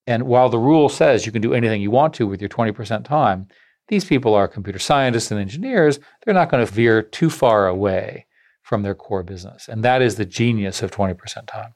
And 0.07 0.23
while 0.23 0.49
the 0.49 0.57
rule 0.57 0.89
says 0.89 1.27
you 1.27 1.31
can 1.31 1.43
do 1.43 1.53
anything 1.53 1.79
you 1.79 1.91
want 1.91 2.15
to 2.15 2.25
with 2.25 2.41
your 2.41 2.49
20% 2.49 3.05
time, 3.05 3.47
these 3.91 4.05
people 4.05 4.33
are 4.33 4.47
computer 4.47 4.79
scientists 4.79 5.31
and 5.31 5.39
engineers. 5.39 5.99
They're 6.23 6.33
not 6.33 6.49
going 6.49 6.65
to 6.65 6.71
veer 6.71 7.03
too 7.03 7.29
far 7.29 7.67
away 7.67 8.25
from 8.61 8.83
their 8.83 8.95
core 8.95 9.21
business. 9.21 9.67
And 9.67 9.83
that 9.83 10.01
is 10.01 10.15
the 10.15 10.23
genius 10.23 10.81
of 10.81 10.91
20% 10.91 11.45
time. 11.45 11.73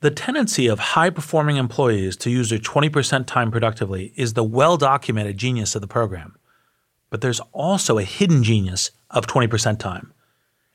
The 0.00 0.10
tendency 0.10 0.66
of 0.66 0.80
high 0.80 1.10
performing 1.10 1.56
employees 1.56 2.16
to 2.16 2.30
use 2.30 2.50
their 2.50 2.58
20% 2.58 3.26
time 3.26 3.52
productively 3.52 4.12
is 4.16 4.32
the 4.32 4.42
well 4.42 4.76
documented 4.76 5.38
genius 5.38 5.76
of 5.76 5.82
the 5.82 5.86
program. 5.86 6.34
But 7.10 7.20
there's 7.20 7.40
also 7.52 7.96
a 7.98 8.02
hidden 8.02 8.42
genius 8.42 8.90
of 9.08 9.28
20% 9.28 9.78
time. 9.78 10.12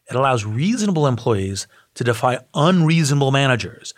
It 0.09 0.15
allows 0.15 0.45
reasonable 0.45 1.05
employees 1.05 1.67
to 1.95 2.05
defy 2.05 2.39
unreasonable 2.53 3.31
managers. 3.31 3.93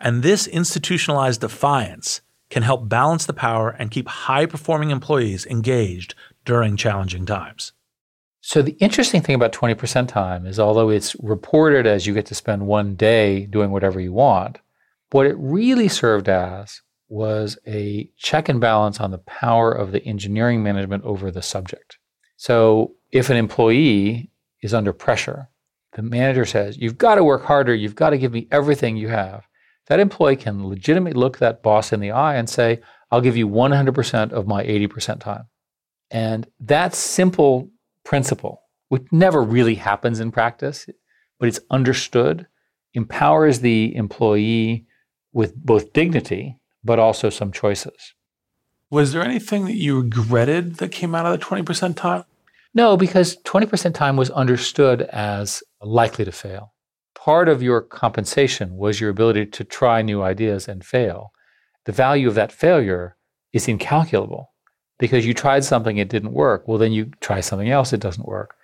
And 0.00 0.24
this 0.24 0.48
institutionalized 0.48 1.40
defiance 1.40 2.20
can 2.54 2.62
help 2.62 2.88
balance 2.88 3.26
the 3.26 3.32
power 3.32 3.70
and 3.80 3.90
keep 3.90 4.06
high 4.06 4.46
performing 4.46 4.92
employees 4.92 5.44
engaged 5.46 6.14
during 6.44 6.76
challenging 6.76 7.26
times. 7.26 7.72
So, 8.42 8.62
the 8.62 8.76
interesting 8.78 9.22
thing 9.22 9.34
about 9.34 9.52
20% 9.52 10.06
time 10.06 10.46
is 10.46 10.60
although 10.60 10.88
it's 10.88 11.16
reported 11.16 11.84
as 11.84 12.06
you 12.06 12.14
get 12.14 12.26
to 12.26 12.34
spend 12.36 12.68
one 12.68 12.94
day 12.94 13.46
doing 13.46 13.72
whatever 13.72 13.98
you 13.98 14.12
want, 14.12 14.60
what 15.10 15.26
it 15.26 15.34
really 15.36 15.88
served 15.88 16.28
as 16.28 16.80
was 17.08 17.58
a 17.66 18.08
check 18.18 18.48
and 18.48 18.60
balance 18.60 19.00
on 19.00 19.10
the 19.10 19.18
power 19.18 19.72
of 19.72 19.90
the 19.90 20.04
engineering 20.04 20.62
management 20.62 21.02
over 21.02 21.32
the 21.32 21.42
subject. 21.42 21.98
So 22.36 22.94
if 23.10 23.30
an 23.30 23.36
employee 23.36 24.30
is 24.62 24.72
under 24.72 24.92
pressure, 24.92 25.48
the 25.94 26.02
manager 26.02 26.44
says, 26.44 26.78
You've 26.78 26.98
got 26.98 27.16
to 27.16 27.24
work 27.24 27.42
harder. 27.42 27.74
You've 27.74 27.96
got 27.96 28.10
to 28.10 28.18
give 28.18 28.32
me 28.32 28.46
everything 28.52 28.96
you 28.96 29.08
have. 29.08 29.44
That 29.88 30.00
employee 30.00 30.36
can 30.36 30.66
legitimately 30.66 31.18
look 31.18 31.38
that 31.38 31.62
boss 31.62 31.92
in 31.92 32.00
the 32.00 32.10
eye 32.10 32.36
and 32.36 32.48
say, 32.48 32.80
I'll 33.10 33.20
give 33.20 33.36
you 33.36 33.48
100% 33.48 34.32
of 34.32 34.46
my 34.46 34.64
80% 34.64 35.20
time. 35.20 35.44
And 36.10 36.46
that 36.60 36.94
simple 36.94 37.70
principle, 38.04 38.62
which 38.88 39.04
never 39.12 39.42
really 39.42 39.74
happens 39.76 40.20
in 40.20 40.32
practice, 40.32 40.86
but 41.38 41.48
it's 41.48 41.60
understood, 41.70 42.46
empowers 42.94 43.60
the 43.60 43.94
employee 43.94 44.86
with 45.32 45.54
both 45.56 45.92
dignity, 45.92 46.58
but 46.82 46.98
also 46.98 47.30
some 47.30 47.52
choices. 47.52 48.14
Was 48.90 49.12
there 49.12 49.22
anything 49.22 49.64
that 49.64 49.76
you 49.76 50.02
regretted 50.02 50.76
that 50.76 50.92
came 50.92 51.14
out 51.14 51.26
of 51.26 51.38
the 51.38 51.44
20% 51.44 51.96
time? 51.96 52.24
No, 52.74 52.96
because 52.96 53.36
20% 53.44 53.94
time 53.94 54.16
was 54.16 54.30
understood 54.30 55.02
as 55.02 55.62
likely 55.80 56.24
to 56.24 56.32
fail. 56.32 56.73
Part 57.24 57.48
of 57.48 57.62
your 57.62 57.80
compensation 57.80 58.76
was 58.76 59.00
your 59.00 59.08
ability 59.08 59.46
to 59.46 59.64
try 59.64 60.02
new 60.02 60.20
ideas 60.20 60.68
and 60.68 60.84
fail. 60.84 61.32
The 61.86 61.92
value 61.92 62.28
of 62.28 62.34
that 62.34 62.52
failure 62.52 63.16
is 63.50 63.66
incalculable 63.66 64.52
because 64.98 65.24
you 65.24 65.32
tried 65.32 65.64
something, 65.64 65.96
it 65.96 66.10
didn't 66.10 66.34
work. 66.34 66.68
Well, 66.68 66.76
then 66.76 66.92
you 66.92 67.12
try 67.22 67.40
something 67.40 67.70
else, 67.70 67.94
it 67.94 68.00
doesn't 68.00 68.28
work. 68.28 68.56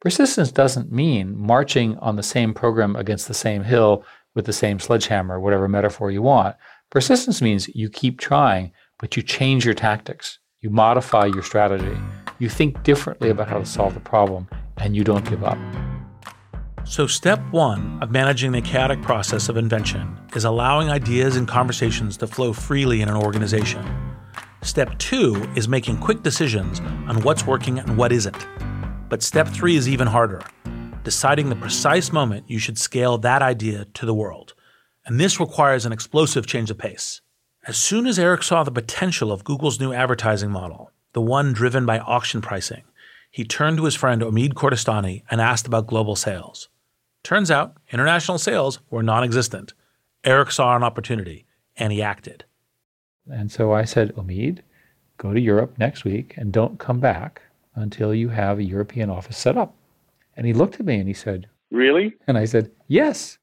Persistence 0.00 0.50
doesn't 0.50 0.90
mean 0.90 1.38
marching 1.38 1.96
on 1.98 2.16
the 2.16 2.24
same 2.24 2.54
program 2.54 2.96
against 2.96 3.28
the 3.28 3.34
same 3.34 3.62
hill 3.62 4.04
with 4.34 4.46
the 4.46 4.52
same 4.52 4.80
sledgehammer, 4.80 5.38
whatever 5.38 5.68
metaphor 5.68 6.10
you 6.10 6.22
want. 6.22 6.56
Persistence 6.90 7.40
means 7.40 7.68
you 7.68 7.88
keep 7.88 8.18
trying, 8.18 8.72
but 8.98 9.16
you 9.16 9.22
change 9.22 9.64
your 9.64 9.74
tactics, 9.74 10.40
you 10.60 10.70
modify 10.70 11.26
your 11.26 11.44
strategy, 11.44 11.96
you 12.40 12.48
think 12.48 12.82
differently 12.82 13.30
about 13.30 13.46
how 13.46 13.58
to 13.58 13.64
solve 13.64 13.94
the 13.94 14.00
problem, 14.00 14.48
and 14.78 14.96
you 14.96 15.04
don't 15.04 15.30
give 15.30 15.44
up. 15.44 15.87
So, 16.88 17.06
step 17.06 17.38
one 17.50 17.98
of 18.02 18.10
managing 18.10 18.52
the 18.52 18.62
chaotic 18.62 19.02
process 19.02 19.50
of 19.50 19.58
invention 19.58 20.18
is 20.34 20.46
allowing 20.46 20.88
ideas 20.88 21.36
and 21.36 21.46
conversations 21.46 22.16
to 22.16 22.26
flow 22.26 22.54
freely 22.54 23.02
in 23.02 23.10
an 23.10 23.14
organization. 23.14 23.84
Step 24.62 24.98
two 24.98 25.46
is 25.54 25.68
making 25.68 25.98
quick 25.98 26.22
decisions 26.22 26.80
on 26.80 27.20
what's 27.20 27.46
working 27.46 27.78
and 27.78 27.98
what 27.98 28.10
isn't. 28.10 28.46
But 29.10 29.22
step 29.22 29.48
three 29.48 29.76
is 29.76 29.86
even 29.86 30.06
harder 30.06 30.42
deciding 31.04 31.48
the 31.48 31.56
precise 31.56 32.10
moment 32.10 32.50
you 32.50 32.58
should 32.58 32.76
scale 32.76 33.16
that 33.18 33.42
idea 33.42 33.86
to 33.94 34.04
the 34.04 34.14
world. 34.14 34.54
And 35.06 35.18
this 35.18 35.40
requires 35.40 35.86
an 35.86 35.92
explosive 35.92 36.46
change 36.46 36.70
of 36.70 36.76
pace. 36.78 37.20
As 37.66 37.76
soon 37.76 38.06
as 38.06 38.18
Eric 38.18 38.42
saw 38.42 38.62
the 38.62 38.70
potential 38.70 39.30
of 39.30 39.44
Google's 39.44 39.80
new 39.80 39.92
advertising 39.92 40.50
model, 40.50 40.90
the 41.12 41.22
one 41.22 41.52
driven 41.52 41.86
by 41.86 41.98
auction 41.98 42.40
pricing, 42.42 42.84
he 43.30 43.44
turned 43.44 43.76
to 43.76 43.84
his 43.84 43.94
friend 43.94 44.20
Omid 44.22 44.54
Kordestani 44.54 45.22
and 45.30 45.40
asked 45.40 45.66
about 45.66 45.86
global 45.86 46.16
sales. 46.16 46.68
Turns 47.22 47.50
out, 47.50 47.76
international 47.92 48.38
sales 48.38 48.80
were 48.90 49.02
non 49.02 49.24
existent. 49.24 49.74
Eric 50.24 50.50
saw 50.50 50.76
an 50.76 50.82
opportunity, 50.82 51.46
and 51.76 51.92
he 51.92 52.02
acted. 52.02 52.44
And 53.30 53.52
so 53.52 53.72
I 53.72 53.84
said, 53.84 54.14
Omid, 54.14 54.60
go 55.18 55.32
to 55.32 55.40
Europe 55.40 55.78
next 55.78 56.04
week 56.04 56.34
and 56.36 56.52
don't 56.52 56.78
come 56.78 57.00
back 57.00 57.42
until 57.74 58.14
you 58.14 58.28
have 58.30 58.58
a 58.58 58.64
European 58.64 59.10
office 59.10 59.36
set 59.36 59.56
up. 59.56 59.74
And 60.36 60.46
he 60.46 60.52
looked 60.52 60.80
at 60.80 60.86
me 60.86 60.96
and 60.96 61.08
he 61.08 61.14
said, 61.14 61.48
Really? 61.70 62.14
And 62.26 62.38
I 62.38 62.44
said, 62.44 62.70
Yes. 62.86 63.38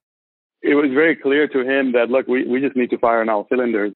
It 0.61 0.73
was 0.73 0.89
very 0.91 1.15
clear 1.15 1.47
to 1.47 1.59
him 1.59 1.91
that, 1.91 2.09
look, 2.09 2.27
we, 2.27 2.47
we 2.47 2.59
just 2.59 2.75
need 2.75 2.89
to 2.89 2.97
fire 2.97 3.21
on 3.21 3.29
all 3.29 3.45
cylinders. 3.49 3.93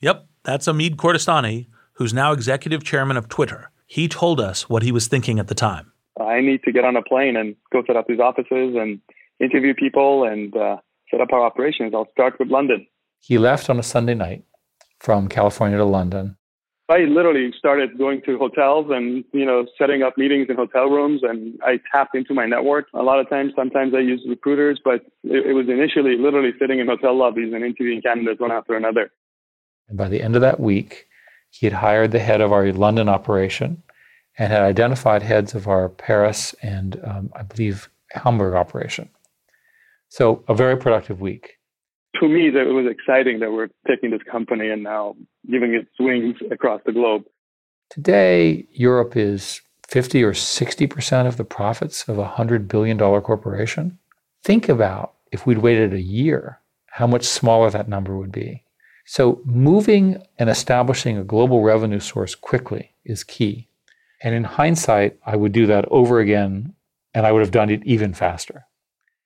Yep, 0.00 0.26
that's 0.42 0.66
Omid 0.66 0.96
Kordestani, 0.96 1.68
who's 1.94 2.12
now 2.12 2.32
executive 2.32 2.84
chairman 2.84 3.16
of 3.16 3.28
Twitter. 3.28 3.70
He 3.86 4.08
told 4.08 4.40
us 4.40 4.68
what 4.68 4.82
he 4.82 4.92
was 4.92 5.06
thinking 5.06 5.38
at 5.38 5.48
the 5.48 5.54
time. 5.54 5.91
I 6.20 6.40
need 6.40 6.62
to 6.64 6.72
get 6.72 6.84
on 6.84 6.96
a 6.96 7.02
plane 7.02 7.36
and 7.36 7.56
go 7.72 7.82
set 7.86 7.96
up 7.96 8.06
these 8.06 8.20
offices 8.20 8.76
and 8.76 9.00
interview 9.40 9.74
people 9.74 10.24
and 10.24 10.54
uh, 10.56 10.76
set 11.10 11.20
up 11.20 11.32
our 11.32 11.42
operations. 11.42 11.92
I'll 11.94 12.10
start 12.12 12.38
with 12.38 12.48
London. 12.48 12.86
He 13.20 13.38
left 13.38 13.70
on 13.70 13.78
a 13.78 13.82
Sunday 13.82 14.14
night 14.14 14.44
from 14.98 15.28
California 15.28 15.78
to 15.78 15.84
London. 15.84 16.36
I 16.88 16.98
literally 16.98 17.52
started 17.56 17.96
going 17.96 18.20
to 18.26 18.36
hotels 18.36 18.86
and, 18.90 19.24
you 19.32 19.46
know, 19.46 19.66
setting 19.78 20.02
up 20.02 20.18
meetings 20.18 20.48
in 20.50 20.56
hotel 20.56 20.90
rooms 20.90 21.22
and 21.22 21.58
I 21.64 21.80
tapped 21.90 22.14
into 22.14 22.34
my 22.34 22.44
network. 22.44 22.88
A 22.92 23.02
lot 23.02 23.18
of 23.18 23.30
times, 23.30 23.52
sometimes 23.56 23.94
I 23.94 24.00
use 24.00 24.22
recruiters, 24.28 24.78
but 24.84 25.00
it, 25.24 25.46
it 25.46 25.52
was 25.54 25.68
initially 25.68 26.18
literally 26.18 26.50
sitting 26.60 26.80
in 26.80 26.88
hotel 26.88 27.16
lobbies 27.16 27.54
and 27.54 27.64
interviewing 27.64 28.02
candidates 28.02 28.40
one 28.40 28.52
after 28.52 28.74
another. 28.74 29.10
And 29.88 29.96
by 29.96 30.08
the 30.08 30.20
end 30.20 30.34
of 30.34 30.42
that 30.42 30.60
week, 30.60 31.06
he 31.50 31.66
had 31.66 31.72
hired 31.72 32.10
the 32.10 32.18
head 32.18 32.40
of 32.40 32.52
our 32.52 32.70
London 32.72 33.08
operation 33.08 33.82
and 34.38 34.52
had 34.52 34.62
identified 34.62 35.22
heads 35.22 35.54
of 35.54 35.68
our 35.68 35.88
Paris 35.88 36.54
and, 36.62 37.00
um, 37.04 37.30
I 37.34 37.42
believe, 37.42 37.88
Hamburg 38.10 38.54
operation. 38.54 39.08
So 40.08 40.44
a 40.48 40.54
very 40.54 40.76
productive 40.76 41.20
week 41.20 41.58
to 42.22 42.28
me, 42.28 42.50
that 42.50 42.66
it 42.66 42.72
was 42.72 42.86
exciting 42.86 43.40
that 43.40 43.52
we're 43.52 43.68
taking 43.88 44.10
this 44.10 44.22
company 44.30 44.70
and 44.70 44.82
now 44.82 45.16
giving 45.50 45.74
it 45.74 45.88
wings 45.98 46.36
across 46.50 46.80
the 46.86 46.92
globe. 46.92 47.24
Today, 47.90 48.66
Europe 48.70 49.16
is 49.16 49.60
50 49.88 50.22
or 50.22 50.32
60% 50.32 51.26
of 51.26 51.36
the 51.36 51.44
profits 51.44 52.08
of 52.08 52.18
a 52.18 52.26
$100 52.26 52.68
billion 52.68 52.98
corporation. 52.98 53.98
Think 54.44 54.68
about 54.68 55.14
if 55.30 55.46
we'd 55.46 55.58
waited 55.58 55.92
a 55.92 56.00
year, 56.00 56.60
how 56.86 57.06
much 57.06 57.24
smaller 57.24 57.70
that 57.70 57.88
number 57.88 58.16
would 58.16 58.32
be. 58.32 58.64
So, 59.04 59.40
moving 59.44 60.22
and 60.38 60.48
establishing 60.48 61.18
a 61.18 61.24
global 61.24 61.62
revenue 61.62 61.98
source 61.98 62.36
quickly 62.36 62.94
is 63.04 63.24
key. 63.24 63.68
And 64.22 64.34
in 64.34 64.44
hindsight, 64.44 65.18
I 65.26 65.36
would 65.36 65.52
do 65.52 65.66
that 65.66 65.84
over 65.90 66.20
again, 66.20 66.74
and 67.12 67.26
I 67.26 67.32
would 67.32 67.40
have 67.40 67.50
done 67.50 67.70
it 67.70 67.82
even 67.84 68.14
faster. 68.14 68.66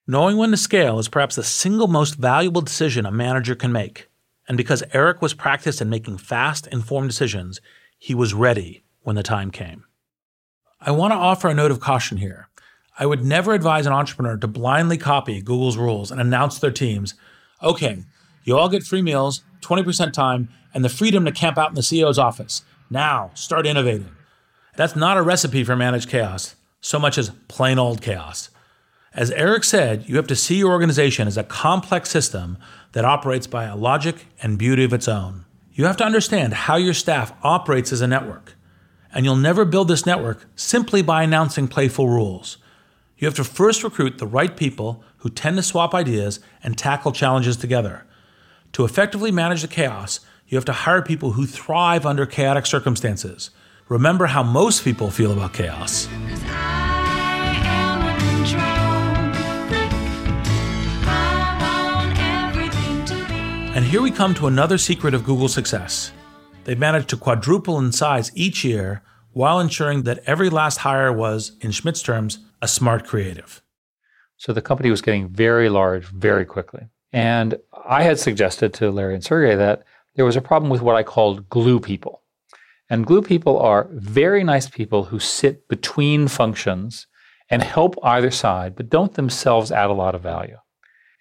Knowing 0.06 0.36
when 0.36 0.50
to 0.52 0.56
scale 0.56 0.98
is 0.98 1.08
perhaps 1.08 1.36
the 1.36 1.42
single 1.42 1.88
most 1.88 2.14
valuable 2.14 2.60
decision 2.60 3.04
a 3.04 3.10
manager 3.10 3.54
can 3.54 3.72
make. 3.72 4.08
And 4.48 4.56
because 4.56 4.84
Eric 4.92 5.20
was 5.20 5.34
practiced 5.34 5.80
in 5.80 5.90
making 5.90 6.18
fast, 6.18 6.66
informed 6.68 7.08
decisions, 7.08 7.60
he 7.98 8.14
was 8.14 8.32
ready 8.32 8.84
when 9.02 9.16
the 9.16 9.22
time 9.22 9.50
came. 9.50 9.84
I 10.80 10.92
want 10.92 11.12
to 11.12 11.16
offer 11.16 11.48
a 11.48 11.54
note 11.54 11.70
of 11.70 11.80
caution 11.80 12.18
here. 12.18 12.48
I 12.98 13.06
would 13.06 13.24
never 13.24 13.52
advise 13.52 13.86
an 13.86 13.92
entrepreneur 13.92 14.36
to 14.36 14.46
blindly 14.46 14.96
copy 14.96 15.42
Google's 15.42 15.76
rules 15.76 16.10
and 16.10 16.20
announce 16.20 16.58
their 16.58 16.70
teams, 16.70 17.14
okay, 17.62 18.04
you 18.44 18.56
all 18.56 18.68
get 18.68 18.84
free 18.84 19.02
meals, 19.02 19.44
20% 19.60 20.12
time, 20.12 20.48
and 20.72 20.84
the 20.84 20.88
freedom 20.88 21.24
to 21.24 21.32
camp 21.32 21.58
out 21.58 21.70
in 21.70 21.74
the 21.74 21.80
CEO's 21.80 22.18
office. 22.18 22.62
Now, 22.88 23.32
start 23.34 23.66
innovating. 23.66 24.15
That's 24.76 24.96
not 24.96 25.16
a 25.16 25.22
recipe 25.22 25.64
for 25.64 25.74
managed 25.74 26.08
chaos, 26.08 26.54
so 26.80 26.98
much 26.98 27.18
as 27.18 27.30
plain 27.48 27.78
old 27.78 28.02
chaos. 28.02 28.50
As 29.14 29.30
Eric 29.30 29.64
said, 29.64 30.06
you 30.06 30.16
have 30.16 30.26
to 30.26 30.36
see 30.36 30.58
your 30.58 30.72
organization 30.72 31.26
as 31.26 31.38
a 31.38 31.42
complex 31.42 32.10
system 32.10 32.58
that 32.92 33.06
operates 33.06 33.46
by 33.46 33.64
a 33.64 33.74
logic 33.74 34.26
and 34.42 34.58
beauty 34.58 34.84
of 34.84 34.92
its 34.92 35.08
own. 35.08 35.46
You 35.72 35.86
have 35.86 35.96
to 35.98 36.04
understand 36.04 36.52
how 36.52 36.76
your 36.76 36.94
staff 36.94 37.32
operates 37.42 37.92
as 37.92 38.02
a 38.02 38.06
network. 38.06 38.54
And 39.12 39.24
you'll 39.24 39.36
never 39.36 39.64
build 39.64 39.88
this 39.88 40.04
network 40.04 40.44
simply 40.54 41.00
by 41.00 41.22
announcing 41.22 41.68
playful 41.68 42.08
rules. 42.08 42.58
You 43.16 43.26
have 43.26 43.34
to 43.36 43.44
first 43.44 43.82
recruit 43.82 44.18
the 44.18 44.26
right 44.26 44.54
people 44.54 45.02
who 45.18 45.30
tend 45.30 45.56
to 45.56 45.62
swap 45.62 45.94
ideas 45.94 46.40
and 46.62 46.76
tackle 46.76 47.12
challenges 47.12 47.56
together. 47.56 48.04
To 48.72 48.84
effectively 48.84 49.30
manage 49.30 49.62
the 49.62 49.68
chaos, 49.68 50.20
you 50.46 50.56
have 50.58 50.66
to 50.66 50.72
hire 50.72 51.00
people 51.00 51.32
who 51.32 51.46
thrive 51.46 52.04
under 52.04 52.26
chaotic 52.26 52.66
circumstances. 52.66 53.50
Remember 53.88 54.26
how 54.26 54.42
most 54.42 54.82
people 54.82 55.12
feel 55.12 55.30
about 55.30 55.54
chaos. 55.54 56.08
And 63.76 63.84
here 63.84 64.02
we 64.02 64.10
come 64.10 64.34
to 64.34 64.48
another 64.48 64.76
secret 64.76 65.14
of 65.14 65.22
Google's 65.22 65.54
success. 65.54 66.10
They've 66.64 66.76
managed 66.76 67.10
to 67.10 67.16
quadruple 67.16 67.78
in 67.78 67.92
size 67.92 68.32
each 68.34 68.64
year 68.64 69.02
while 69.32 69.60
ensuring 69.60 70.02
that 70.02 70.18
every 70.26 70.50
last 70.50 70.78
hire 70.78 71.12
was, 71.12 71.52
in 71.60 71.70
Schmidt's 71.70 72.02
terms, 72.02 72.40
a 72.60 72.66
smart 72.66 73.06
creative. 73.06 73.62
So 74.36 74.52
the 74.52 74.62
company 74.62 74.90
was 74.90 75.00
getting 75.00 75.28
very 75.28 75.68
large 75.68 76.06
very 76.06 76.44
quickly. 76.44 76.88
And 77.12 77.56
I 77.86 78.02
had 78.02 78.18
suggested 78.18 78.74
to 78.74 78.90
Larry 78.90 79.14
and 79.14 79.22
Sergey 79.22 79.54
that 79.54 79.84
there 80.16 80.24
was 80.24 80.34
a 80.34 80.40
problem 80.40 80.70
with 80.70 80.82
what 80.82 80.96
I 80.96 81.04
called 81.04 81.48
glue 81.48 81.78
people. 81.78 82.22
And 82.88 83.06
glue 83.06 83.22
people 83.22 83.58
are 83.58 83.88
very 83.92 84.44
nice 84.44 84.68
people 84.68 85.04
who 85.04 85.18
sit 85.18 85.68
between 85.68 86.28
functions 86.28 87.06
and 87.50 87.62
help 87.62 87.96
either 88.02 88.30
side, 88.30 88.76
but 88.76 88.88
don't 88.88 89.14
themselves 89.14 89.72
add 89.72 89.90
a 89.90 89.94
lot 89.94 90.14
of 90.14 90.22
value. 90.22 90.56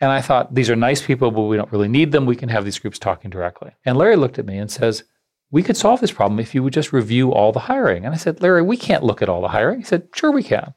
And 0.02 0.12
I 0.12 0.22
thought, 0.22 0.54
these 0.54 0.70
are 0.70 0.76
nice 0.76 1.02
people, 1.02 1.32
but 1.32 1.44
we 1.44 1.58
don't 1.58 1.72
really 1.72 1.88
need 1.88 2.12
them. 2.12 2.26
We 2.26 2.36
can 2.36 2.50
have 2.50 2.66
these 2.66 2.80
groups 2.80 3.00
talking 3.00 3.30
directly. 3.30 3.72
And 3.86 3.98
Larry 3.98 4.16
looked 4.16 4.40
at 4.40 4.46
me 4.46 4.58
and 4.58 4.70
says, 4.70 5.04
we 5.52 5.64
could 5.64 5.78
solve 5.78 6.02
this 6.02 6.12
problem 6.12 6.40
if 6.40 6.54
you 6.54 6.64
would 6.64 6.74
just 6.74 6.92
review 6.92 7.32
all 7.32 7.52
the 7.52 7.60
hiring. 7.60 8.06
And 8.06 8.14
I 8.14 8.18
said, 8.18 8.42
Larry, 8.42 8.62
we 8.62 8.78
can't 8.78 9.04
look 9.04 9.22
at 9.22 9.30
all 9.30 9.42
the 9.42 9.48
hiring. 9.48 9.80
He 9.80 9.86
said, 9.86 10.10
sure, 10.14 10.32
we 10.32 10.44
can. 10.44 10.74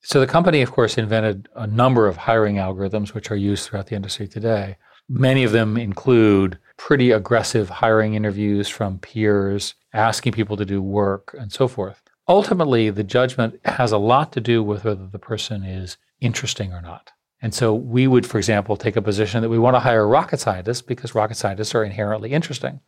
So 0.00 0.20
the 0.20 0.26
company, 0.26 0.62
of 0.62 0.72
course, 0.72 0.98
invented 0.98 1.48
a 1.54 1.66
number 1.66 2.06
of 2.08 2.16
hiring 2.16 2.56
algorithms 2.56 3.14
which 3.14 3.30
are 3.30 3.36
used 3.36 3.68
throughout 3.68 3.86
the 3.86 3.96
industry 3.96 4.26
today. 4.26 4.76
Many 5.08 5.44
of 5.44 5.52
them 5.52 5.76
include 5.76 6.58
pretty 6.76 7.10
aggressive 7.10 7.68
hiring 7.68 8.14
interviews 8.14 8.68
from 8.68 8.98
peers, 8.98 9.74
asking 9.92 10.32
people 10.32 10.56
to 10.56 10.64
do 10.64 10.82
work, 10.82 11.34
and 11.38 11.52
so 11.52 11.68
forth. 11.68 12.02
Ultimately, 12.28 12.90
the 12.90 13.04
judgment 13.04 13.60
has 13.64 13.92
a 13.92 13.98
lot 13.98 14.32
to 14.32 14.40
do 14.40 14.62
with 14.62 14.84
whether 14.84 15.06
the 15.06 15.18
person 15.18 15.62
is 15.62 15.96
interesting 16.20 16.72
or 16.72 16.82
not. 16.82 17.12
And 17.40 17.54
so 17.54 17.74
we 17.74 18.06
would, 18.06 18.26
for 18.26 18.38
example, 18.38 18.76
take 18.76 18.96
a 18.96 19.02
position 19.02 19.42
that 19.42 19.48
we 19.48 19.58
want 19.58 19.76
to 19.76 19.80
hire 19.80 20.08
rocket 20.08 20.40
scientists 20.40 20.82
because 20.82 21.14
rocket 21.14 21.36
scientists 21.36 21.74
are 21.74 21.84
inherently 21.84 22.32
interesting. 22.32 22.80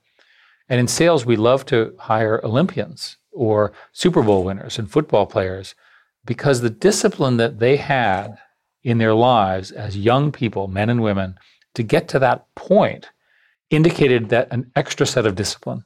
And 0.69 0.81
in 0.81 0.89
sales, 0.89 1.25
we 1.25 1.37
love 1.37 1.65
to 1.67 1.95
hire 1.99 2.41
Olympians 2.45 3.19
or 3.31 3.73
Super 3.93 4.23
Bowl 4.23 4.45
winners 4.45 4.79
and 4.79 4.91
football 4.91 5.27
players 5.27 5.75
because 6.25 6.61
the 6.61 6.71
discipline 6.71 7.37
that 7.37 7.59
they 7.59 7.77
had 7.77 8.39
in 8.83 8.99
their 8.99 9.15
lives 9.15 9.71
as 9.71 9.97
young 9.97 10.33
people, 10.33 10.67
men 10.67 10.91
and 10.91 11.03
women, 11.03 11.37
to 11.75 11.83
get 11.83 12.09
to 12.09 12.19
that 12.19 12.47
point 12.55 13.11
indicated 13.71 14.29
that 14.31 14.53
an 14.53 14.71
extra 14.75 15.07
set 15.07 15.27
of 15.27 15.35
discipline. 15.35 15.85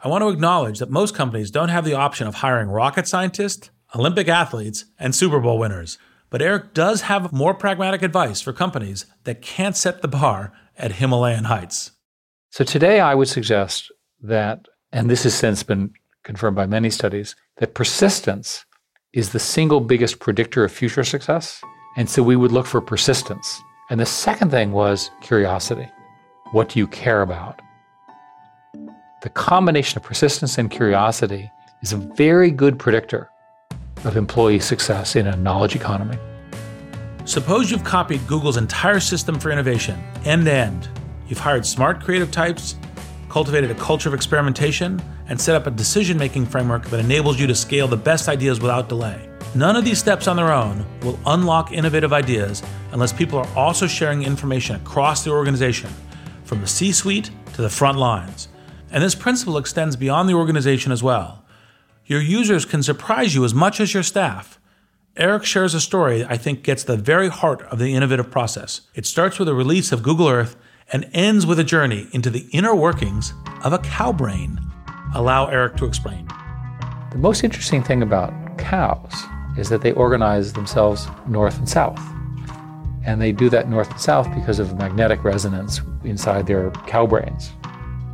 I 0.00 0.08
want 0.08 0.22
to 0.22 0.28
acknowledge 0.28 0.80
that 0.80 0.90
most 0.90 1.14
companies 1.14 1.50
don't 1.50 1.70
have 1.70 1.84
the 1.84 1.94
option 1.94 2.26
of 2.26 2.36
hiring 2.36 2.68
rocket 2.68 3.08
scientists, 3.08 3.70
Olympic 3.94 4.28
athletes, 4.28 4.84
and 4.98 5.14
Super 5.14 5.40
Bowl 5.40 5.58
winners. 5.58 5.98
But 6.30 6.42
Eric 6.42 6.74
does 6.74 7.02
have 7.02 7.32
more 7.32 7.54
pragmatic 7.54 8.02
advice 8.02 8.40
for 8.40 8.52
companies 8.52 9.06
that 9.22 9.40
can't 9.40 9.76
set 9.76 10.02
the 10.02 10.08
bar 10.08 10.52
at 10.76 10.92
Himalayan 10.92 11.44
heights. 11.44 11.92
So 12.50 12.64
today 12.64 13.00
I 13.00 13.14
would 13.14 13.28
suggest 13.28 13.90
that, 14.20 14.66
and 14.92 15.08
this 15.08 15.22
has 15.22 15.34
since 15.34 15.62
been 15.62 15.92
confirmed 16.22 16.56
by 16.56 16.66
many 16.66 16.90
studies, 16.90 17.36
that 17.58 17.74
persistence 17.74 18.64
is 19.12 19.30
the 19.30 19.38
single 19.38 19.80
biggest 19.80 20.18
predictor 20.18 20.64
of 20.64 20.72
future 20.72 21.04
success. 21.04 21.62
And 21.96 22.10
so 22.10 22.22
we 22.22 22.36
would 22.36 22.52
look 22.52 22.66
for 22.66 22.80
persistence. 22.80 23.60
And 23.90 24.00
the 24.00 24.06
second 24.06 24.50
thing 24.50 24.72
was 24.72 25.10
curiosity. 25.22 25.88
What 26.54 26.68
do 26.68 26.78
you 26.78 26.86
care 26.86 27.22
about? 27.22 27.60
The 29.22 29.28
combination 29.28 29.98
of 29.98 30.04
persistence 30.04 30.56
and 30.56 30.70
curiosity 30.70 31.50
is 31.82 31.92
a 31.92 31.96
very 31.96 32.52
good 32.52 32.78
predictor 32.78 33.28
of 34.04 34.16
employee 34.16 34.60
success 34.60 35.16
in 35.16 35.26
a 35.26 35.34
knowledge 35.34 35.74
economy. 35.74 36.16
Suppose 37.24 37.72
you've 37.72 37.82
copied 37.82 38.24
Google's 38.28 38.56
entire 38.56 39.00
system 39.00 39.40
for 39.40 39.50
innovation, 39.50 40.00
end 40.24 40.44
to 40.44 40.52
end. 40.52 40.88
You've 41.26 41.40
hired 41.40 41.66
smart 41.66 42.00
creative 42.00 42.30
types, 42.30 42.76
cultivated 43.28 43.72
a 43.72 43.74
culture 43.74 44.08
of 44.08 44.14
experimentation, 44.14 45.02
and 45.26 45.40
set 45.40 45.56
up 45.56 45.66
a 45.66 45.72
decision 45.72 46.16
making 46.16 46.46
framework 46.46 46.84
that 46.86 47.00
enables 47.00 47.40
you 47.40 47.48
to 47.48 47.54
scale 47.56 47.88
the 47.88 47.96
best 47.96 48.28
ideas 48.28 48.60
without 48.60 48.88
delay. 48.88 49.28
None 49.56 49.74
of 49.74 49.84
these 49.84 49.98
steps 49.98 50.28
on 50.28 50.36
their 50.36 50.52
own 50.52 50.86
will 51.02 51.18
unlock 51.26 51.72
innovative 51.72 52.12
ideas 52.12 52.62
unless 52.92 53.12
people 53.12 53.40
are 53.40 53.56
also 53.56 53.88
sharing 53.88 54.22
information 54.22 54.76
across 54.76 55.24
the 55.24 55.32
organization, 55.32 55.90
from 56.44 56.60
the 56.60 56.66
C 56.66 56.92
suite 56.92 57.30
to 57.54 57.62
the 57.62 57.70
front 57.70 57.98
lines. 57.98 58.48
And 58.90 59.02
this 59.02 59.14
principle 59.14 59.58
extends 59.58 59.96
beyond 59.96 60.28
the 60.28 60.34
organization 60.34 60.92
as 60.92 61.02
well. 61.02 61.44
Your 62.06 62.20
users 62.20 62.64
can 62.64 62.82
surprise 62.82 63.34
you 63.34 63.44
as 63.44 63.54
much 63.54 63.80
as 63.80 63.94
your 63.94 64.02
staff. 64.02 64.60
Eric 65.16 65.44
shares 65.44 65.74
a 65.74 65.80
story 65.80 66.24
I 66.24 66.36
think 66.36 66.62
gets 66.62 66.84
the 66.84 66.96
very 66.96 67.28
heart 67.28 67.62
of 67.62 67.78
the 67.78 67.94
innovative 67.94 68.30
process. 68.30 68.82
It 68.94 69.06
starts 69.06 69.38
with 69.38 69.48
a 69.48 69.54
release 69.54 69.90
of 69.92 70.02
Google 70.02 70.28
Earth 70.28 70.56
and 70.92 71.08
ends 71.12 71.46
with 71.46 71.58
a 71.58 71.64
journey 71.64 72.08
into 72.12 72.30
the 72.30 72.46
inner 72.52 72.74
workings 72.74 73.32
of 73.62 73.72
a 73.72 73.78
cow 73.78 74.12
brain. 74.12 74.60
Allow 75.14 75.46
Eric 75.46 75.76
to 75.76 75.86
explain. 75.86 76.28
The 77.10 77.18
most 77.18 77.44
interesting 77.44 77.82
thing 77.82 78.02
about 78.02 78.58
cows 78.58 79.14
is 79.56 79.68
that 79.68 79.82
they 79.82 79.92
organize 79.92 80.52
themselves 80.52 81.06
north 81.26 81.58
and 81.58 81.68
south. 81.68 82.00
And 83.04 83.20
they 83.20 83.32
do 83.32 83.50
that 83.50 83.68
north 83.68 83.90
and 83.90 84.00
south 84.00 84.34
because 84.34 84.58
of 84.58 84.76
magnetic 84.78 85.24
resonance 85.24 85.80
inside 86.04 86.46
their 86.46 86.70
cow 86.86 87.06
brains. 87.06 87.52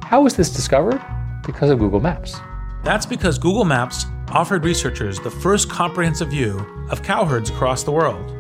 How 0.03 0.23
was 0.23 0.35
this 0.35 0.51
discovered? 0.51 1.01
Because 1.47 1.71
of 1.71 1.79
Google 1.79 2.01
Maps. 2.01 2.37
That's 2.83 3.07
because 3.07 3.39
Google 3.39 3.65
Maps 3.65 4.07
offered 4.29 4.65
researchers 4.65 5.21
the 5.21 5.31
first 5.31 5.69
comprehensive 5.69 6.31
view 6.31 6.59
of 6.91 7.03
cow 7.03 7.25
herds 7.25 7.51
across 7.51 7.83
the 7.83 7.93
world. 7.93 8.37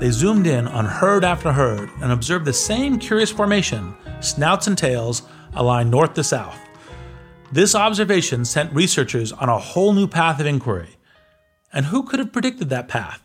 They 0.00 0.10
zoomed 0.10 0.46
in 0.46 0.66
on 0.66 0.84
herd 0.84 1.24
after 1.24 1.52
herd 1.52 1.90
and 2.02 2.12
observed 2.12 2.44
the 2.44 2.52
same 2.52 2.98
curious 2.98 3.30
formation, 3.30 3.94
snouts 4.20 4.66
and 4.66 4.76
tails, 4.76 5.22
aligned 5.54 5.90
north 5.90 6.14
to 6.14 6.24
south. 6.24 6.58
This 7.52 7.74
observation 7.74 8.44
sent 8.44 8.72
researchers 8.72 9.32
on 9.32 9.48
a 9.48 9.58
whole 9.58 9.92
new 9.92 10.08
path 10.08 10.40
of 10.40 10.46
inquiry. 10.46 10.96
And 11.72 11.86
who 11.86 12.02
could 12.02 12.18
have 12.18 12.32
predicted 12.32 12.68
that 12.70 12.88
path? 12.88 13.23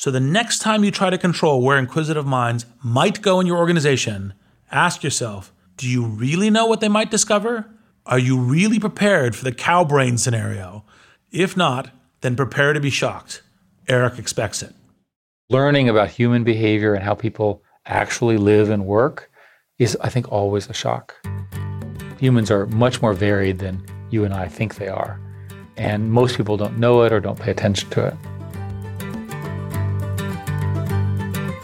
So 0.00 0.10
the 0.10 0.18
next 0.18 0.60
time 0.60 0.82
you 0.82 0.90
try 0.90 1.10
to 1.10 1.18
control 1.18 1.60
where 1.60 1.76
inquisitive 1.76 2.24
minds 2.24 2.64
might 2.82 3.20
go 3.20 3.38
in 3.38 3.46
your 3.46 3.58
organization, 3.58 4.32
ask 4.72 5.04
yourself 5.04 5.52
do 5.76 5.86
you 5.86 6.06
really 6.06 6.48
know 6.48 6.64
what 6.64 6.80
they 6.80 6.88
might 6.88 7.10
discover? 7.10 7.68
Are 8.06 8.18
you 8.18 8.38
really 8.38 8.78
prepared 8.78 9.36
for 9.36 9.44
the 9.44 9.52
cow 9.52 9.84
brain 9.84 10.16
scenario? 10.16 10.86
If 11.30 11.54
not, 11.54 11.90
then 12.22 12.34
prepare 12.34 12.72
to 12.72 12.80
be 12.80 12.88
shocked. 12.88 13.42
Eric 13.88 14.18
expects 14.18 14.62
it. 14.62 14.74
Learning 15.50 15.90
about 15.90 16.08
human 16.08 16.44
behavior 16.44 16.94
and 16.94 17.04
how 17.04 17.14
people 17.14 17.62
actually 17.84 18.38
live 18.38 18.70
and 18.70 18.86
work 18.86 19.30
is, 19.78 19.98
I 20.00 20.08
think, 20.08 20.32
always 20.32 20.66
a 20.70 20.72
shock. 20.72 21.14
Humans 22.18 22.50
are 22.50 22.64
much 22.68 23.02
more 23.02 23.12
varied 23.12 23.58
than 23.58 23.84
you 24.08 24.24
and 24.24 24.32
I 24.32 24.48
think 24.48 24.76
they 24.76 24.88
are. 24.88 25.20
And 25.76 26.10
most 26.10 26.38
people 26.38 26.56
don't 26.56 26.78
know 26.78 27.02
it 27.02 27.12
or 27.12 27.20
don't 27.20 27.38
pay 27.38 27.50
attention 27.50 27.90
to 27.90 28.06
it. 28.06 28.14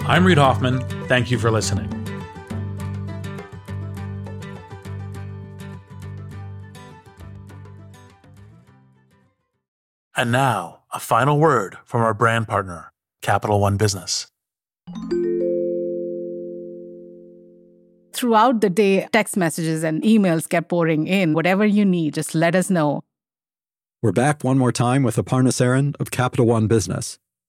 I'm 0.08 0.24
Reid 0.24 0.38
Hoffman. 0.38 0.80
Thank 1.08 1.32
you 1.32 1.38
for 1.38 1.50
listening. 1.50 1.92
And 10.16 10.30
now, 10.30 10.82
a 10.94 11.00
final 11.00 11.40
word 11.40 11.76
from 11.84 12.02
our 12.02 12.14
brand 12.14 12.46
partner, 12.46 12.92
Capital 13.20 13.60
One 13.60 13.76
Business. 13.76 14.28
Throughout 18.12 18.60
the 18.60 18.70
day, 18.70 19.08
text 19.12 19.36
messages 19.36 19.82
and 19.82 20.02
emails 20.02 20.48
kept 20.48 20.68
pouring 20.68 21.08
in. 21.08 21.34
Whatever 21.34 21.66
you 21.66 21.84
need, 21.84 22.14
just 22.14 22.32
let 22.34 22.54
us 22.54 22.70
know. 22.70 23.02
We're 24.02 24.12
back 24.12 24.44
one 24.44 24.56
more 24.56 24.72
time 24.72 25.02
with 25.02 25.16
Aparna 25.16 25.48
Saran 25.48 25.96
of 25.98 26.12
Capital 26.12 26.46
One 26.46 26.68
Business. 26.68 27.18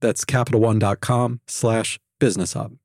That's 0.00 0.24
CapitalOne.com 0.24 1.40
slash 1.46 1.98
business 2.18 2.52
hub. 2.52 2.76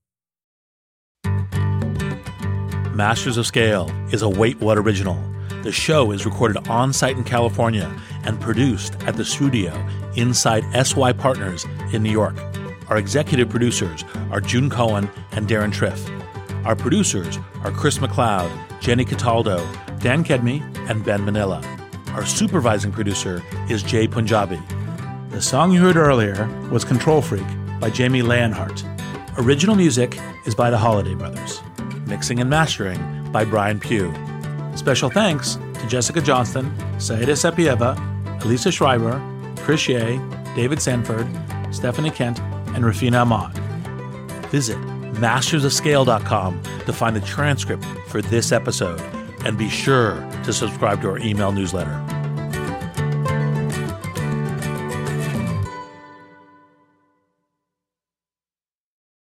Masters 2.93 3.37
of 3.37 3.47
Scale 3.47 3.89
is 4.11 4.21
a 4.21 4.29
Wait 4.29 4.59
What 4.59 4.77
original. 4.77 5.17
The 5.63 5.71
show 5.71 6.11
is 6.11 6.25
recorded 6.25 6.67
on 6.67 6.93
site 6.93 7.17
in 7.17 7.23
California 7.23 7.91
and 8.23 8.39
produced 8.39 8.95
at 9.03 9.15
the 9.15 9.25
studio 9.25 9.73
inside 10.15 10.63
SY 10.85 11.13
Partners 11.13 11.65
in 11.91 12.03
New 12.03 12.11
York. 12.11 12.35
Our 12.89 12.97
executive 12.97 13.49
producers 13.49 14.03
are 14.29 14.41
June 14.41 14.69
Cohen 14.69 15.09
and 15.31 15.47
Deron 15.47 15.73
Triff. 15.73 16.07
Our 16.65 16.75
producers 16.75 17.39
are 17.63 17.71
Chris 17.71 17.97
McLeod, 17.97 18.51
Jenny 18.79 19.05
Cataldo, 19.05 19.57
Dan 19.99 20.23
Kedmi, 20.23 20.61
and 20.89 21.03
Ben 21.03 21.25
Manila. 21.25 21.63
Our 22.09 22.25
supervising 22.25 22.91
producer 22.91 23.41
is 23.69 23.81
Jay 23.81 24.07
Punjabi. 24.07 24.59
The 25.33 25.41
song 25.41 25.71
you 25.71 25.81
heard 25.81 25.95
earlier 25.95 26.47
was 26.71 26.85
Control 26.85 27.19
Freak 27.19 27.47
by 27.79 27.89
Jamie 27.89 28.21
Leonhart. 28.21 28.83
Original 29.39 29.75
music 29.75 30.19
is 30.45 30.53
by 30.53 30.69
the 30.69 30.77
Holladay 30.77 31.17
Brothers. 31.17 31.59
Mixing 32.05 32.39
and 32.39 32.47
mastering 32.51 33.31
by 33.31 33.43
Brian 33.43 33.79
Pugh. 33.79 34.13
Special 34.75 35.09
thanks 35.09 35.55
to 35.73 35.87
Jessica 35.87 36.21
Johnston, 36.21 36.71
Saida 36.99 37.31
Sapieva, 37.31 37.97
Elisa 38.45 38.71
Schreiber, 38.71 39.19
Chris 39.57 39.87
Yeh, 39.87 40.19
David 40.55 40.79
Sanford, 40.79 41.27
Stephanie 41.71 42.11
Kent, 42.11 42.39
and 42.75 42.83
Rafina 42.83 43.23
Ahmad. 43.23 43.57
Visit 44.51 44.77
mastersofscale.com 45.13 46.61
to 46.85 46.93
find 46.93 47.15
the 47.15 47.21
transcript 47.21 47.83
for 48.07 48.21
this 48.21 48.51
episode 48.51 49.01
and 49.45 49.57
be 49.57 49.67
sure 49.67 50.13
to 50.43 50.53
subscribe 50.53 51.01
to 51.01 51.09
our 51.09 51.17
email 51.17 51.51
newsletter. 51.51 52.12